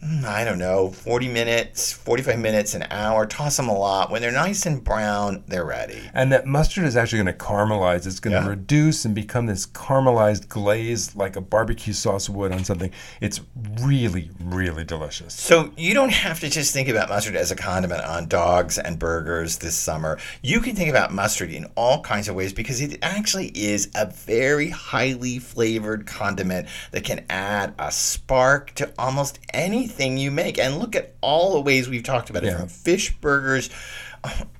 Hmm, 0.01 0.23
I 0.25 0.45
don't 0.45 0.59
know, 0.59 0.91
40 0.91 1.27
minutes, 1.27 1.91
45 1.91 2.39
minutes, 2.39 2.73
an 2.73 2.85
hour. 2.89 3.25
Toss 3.25 3.57
them 3.57 3.67
a 3.67 3.77
lot. 3.77 4.09
When 4.09 4.21
they're 4.21 4.31
nice 4.31 4.65
and 4.65 4.81
brown, 4.81 5.43
they're 5.49 5.65
ready. 5.65 5.99
And 6.13 6.31
that 6.31 6.45
mustard 6.45 6.85
is 6.85 6.95
actually 6.95 7.21
going 7.21 7.37
to 7.37 7.45
caramelize. 7.45 8.07
It's 8.07 8.21
going 8.21 8.33
to 8.33 8.41
Yeah. 8.43 8.47
reduce 8.47 9.03
and 9.03 9.13
become 9.13 9.47
this 9.47 9.65
caramelized 9.65 10.47
glaze 10.47 11.17
like 11.17 11.35
a 11.35 11.41
barbecue 11.41 11.91
sauce 11.91 12.29
would 12.29 12.53
on 12.53 12.63
something. 12.63 12.91
It's 13.19 13.41
really, 13.81 14.31
really 14.39 14.85
delicious. 14.85 15.33
So 15.33 15.71
you 15.75 15.93
don't 15.93 16.13
have 16.13 16.39
to 16.39 16.49
just 16.49 16.71
think 16.73 16.87
about 16.87 17.09
mustard 17.09 17.35
as 17.35 17.51
a 17.51 17.55
condiment 17.57 18.01
on 18.05 18.27
dogs 18.29 18.77
and 18.77 18.97
burgers 18.97 19.57
this 19.57 19.75
summer. 19.75 20.17
You 20.41 20.61
can 20.61 20.77
think 20.77 20.89
about 20.89 21.11
mustard 21.13 21.51
in 21.51 21.65
all 21.75 21.99
kinds 22.03 22.29
of 22.29 22.35
ways 22.35 22.53
because 22.53 22.79
it 22.79 22.99
actually 23.01 23.47
is 23.47 23.89
a 23.95 24.05
very 24.05 24.69
highly 24.69 25.39
flavored 25.39 26.07
condiment 26.07 26.69
that 26.91 27.03
can 27.03 27.25
add 27.29 27.73
a 27.77 27.91
spark 27.91 28.73
to 28.75 28.93
almost 28.97 29.39
anything 29.53 29.88
you 30.17 30.31
make. 30.31 30.57
And 30.57 30.77
look 30.77 30.95
at 30.95 31.13
all 31.21 31.53
the 31.53 31.61
ways 31.61 31.89
we've 31.89 32.03
talked 32.03 32.29
about 32.29 32.43
it 32.43 32.47
Yeah. 32.47 32.57
from 32.59 32.67
fish 32.69 33.11
burgers 33.21 33.69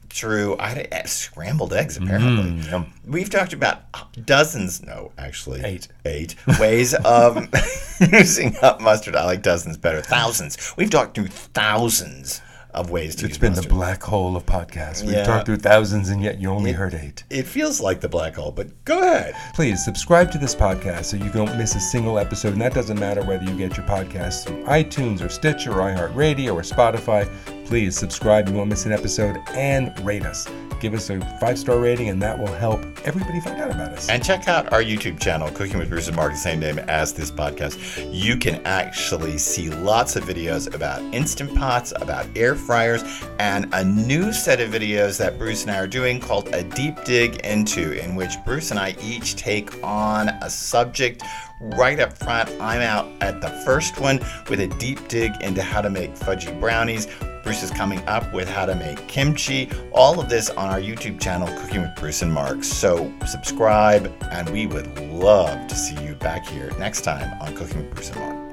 through 0.09 0.55
I, 0.57 0.87
uh, 0.91 1.05
scrambled 1.05 1.71
eggs, 1.73 1.95
apparently. 1.97 2.43
Mm, 2.63 2.71
yum. 2.71 2.93
We've 3.05 3.29
talked 3.29 3.53
about 3.53 3.81
dozens, 4.25 4.81
no, 4.81 5.11
actually, 5.17 5.61
Eight. 5.63 5.87
eight 6.05 6.35
ways 6.59 6.93
of 6.95 7.47
using 8.11 8.55
up 8.61 8.81
mustard. 8.81 9.15
I 9.15 9.23
like 9.25 9.41
dozens 9.43 9.77
better. 9.77 10.01
Thousands. 10.01 10.73
We've 10.77 10.89
talked 10.89 11.13
through 11.15 11.27
thousands 11.27 12.41
of 12.73 12.89
ways 12.91 13.15
to 13.15 13.25
It's 13.25 13.37
been 13.37 13.51
mustard. 13.53 13.71
the 13.71 13.73
black 13.75 14.03
hole 14.03 14.35
of 14.35 14.45
podcasts. 14.45 15.01
We've 15.03 15.15
Yeah. 15.15 15.23
talked 15.23 15.45
through 15.47 15.57
thousands, 15.57 16.09
and 16.09 16.21
yet 16.21 16.39
you 16.39 16.49
only 16.51 16.71
heard 16.71 16.93
eight. 16.93 17.23
it 17.29 17.47
feels 17.47 17.81
like 17.81 17.99
the 18.01 18.09
black 18.09 18.35
hole, 18.35 18.51
but 18.51 18.67
go 18.85 18.99
ahead. 19.01 19.33
Please 19.55 19.83
subscribe 19.83 20.31
to 20.31 20.37
this 20.37 20.53
podcast 20.55 21.05
so 21.05 21.17
you 21.17 21.29
don't 21.31 21.57
miss 21.57 21.75
a 21.75 21.79
single 21.79 22.19
episode. 22.19 22.53
And 22.53 22.61
that 22.61 22.73
doesn't 22.73 22.99
matter 22.99 23.23
whether 23.23 23.43
you 23.43 23.57
get 23.57 23.75
your 23.75 23.85
podcasts 23.87 24.45
through 24.45 24.63
iTunes 24.65 25.21
or 25.23 25.29
Stitcher 25.29 25.71
or 25.71 25.91
iHeartRadio 25.91 26.53
or 26.53 26.61
Spotify. 26.61 27.27
Please 27.65 27.97
subscribe. 27.97 28.47
You 28.49 28.55
won't 28.55 28.69
miss 28.69 28.85
an 28.85 28.91
episode 28.91 29.37
and 29.55 29.91
rate 30.05 30.25
us. 30.25 30.47
Give 30.79 30.93
us 30.93 31.09
a 31.09 31.19
five 31.39 31.59
star 31.59 31.79
rating, 31.79 32.09
and 32.09 32.21
that 32.21 32.37
will 32.37 32.47
help 32.47 32.81
everybody 33.05 33.39
find 33.41 33.59
out 33.59 33.71
about 33.71 33.91
us. 33.91 34.09
And 34.09 34.23
check 34.23 34.47
out 34.47 34.71
our 34.71 34.81
YouTube 34.81 35.19
channel, 35.19 35.49
Cooking 35.51 35.77
with 35.77 35.89
Bruce 35.89 36.07
and 36.07 36.15
Mark, 36.15 36.31
the 36.31 36.37
same 36.37 36.59
name 36.59 36.79
as 36.79 37.13
this 37.13 37.31
podcast. 37.31 37.77
You 38.13 38.37
can 38.37 38.65
actually 38.65 39.37
see 39.37 39.69
lots 39.69 40.15
of 40.15 40.23
videos 40.23 40.73
about 40.73 41.01
Instant 41.13 41.53
Pots, 41.55 41.93
about 41.97 42.25
air 42.35 42.55
fryers, 42.55 43.03
and 43.39 43.67
a 43.73 43.83
new 43.83 44.31
set 44.31 44.61
of 44.61 44.69
videos 44.69 45.17
that 45.17 45.37
Bruce 45.37 45.63
and 45.63 45.71
I 45.71 45.79
are 45.79 45.87
doing 45.87 46.19
called 46.19 46.47
A 46.53 46.63
Deep 46.63 47.03
Dig 47.03 47.37
Into, 47.45 47.91
in 47.93 48.15
which 48.15 48.33
Bruce 48.45 48.71
and 48.71 48.79
I 48.79 48.95
each 49.01 49.35
take 49.35 49.83
on 49.83 50.29
a 50.29 50.49
subject 50.49 51.23
right 51.59 51.99
up 51.99 52.17
front. 52.17 52.49
I'm 52.61 52.81
out 52.81 53.11
at 53.21 53.41
the 53.41 53.49
first 53.65 53.99
one 53.99 54.19
with 54.49 54.61
a 54.61 54.67
deep 54.79 55.07
dig 55.07 55.33
into 55.41 55.61
how 55.61 55.81
to 55.81 55.89
make 55.89 56.15
fudgy 56.15 56.57
brownies. 56.59 57.07
Bruce 57.43 57.63
is 57.63 57.71
coming 57.71 58.05
up 58.07 58.33
with 58.33 58.49
how 58.49 58.65
to 58.65 58.75
make 58.75 59.07
kimchi. 59.07 59.69
All 59.91 60.19
of 60.19 60.29
this 60.29 60.49
on 60.49 60.69
our 60.69 60.79
YouTube 60.79 61.21
channel, 61.21 61.47
Cooking 61.59 61.81
with 61.81 61.95
Bruce 61.95 62.21
and 62.21 62.33
Mark. 62.33 62.63
So 62.63 63.11
subscribe, 63.25 64.11
and 64.31 64.49
we 64.49 64.67
would 64.67 64.99
love 65.11 65.67
to 65.67 65.75
see 65.75 66.01
you 66.03 66.15
back 66.15 66.45
here 66.45 66.71
next 66.79 67.01
time 67.01 67.39
on 67.41 67.55
Cooking 67.55 67.77
with 67.77 67.95
Bruce 67.95 68.09
and 68.11 68.19
Mark. 68.19 68.48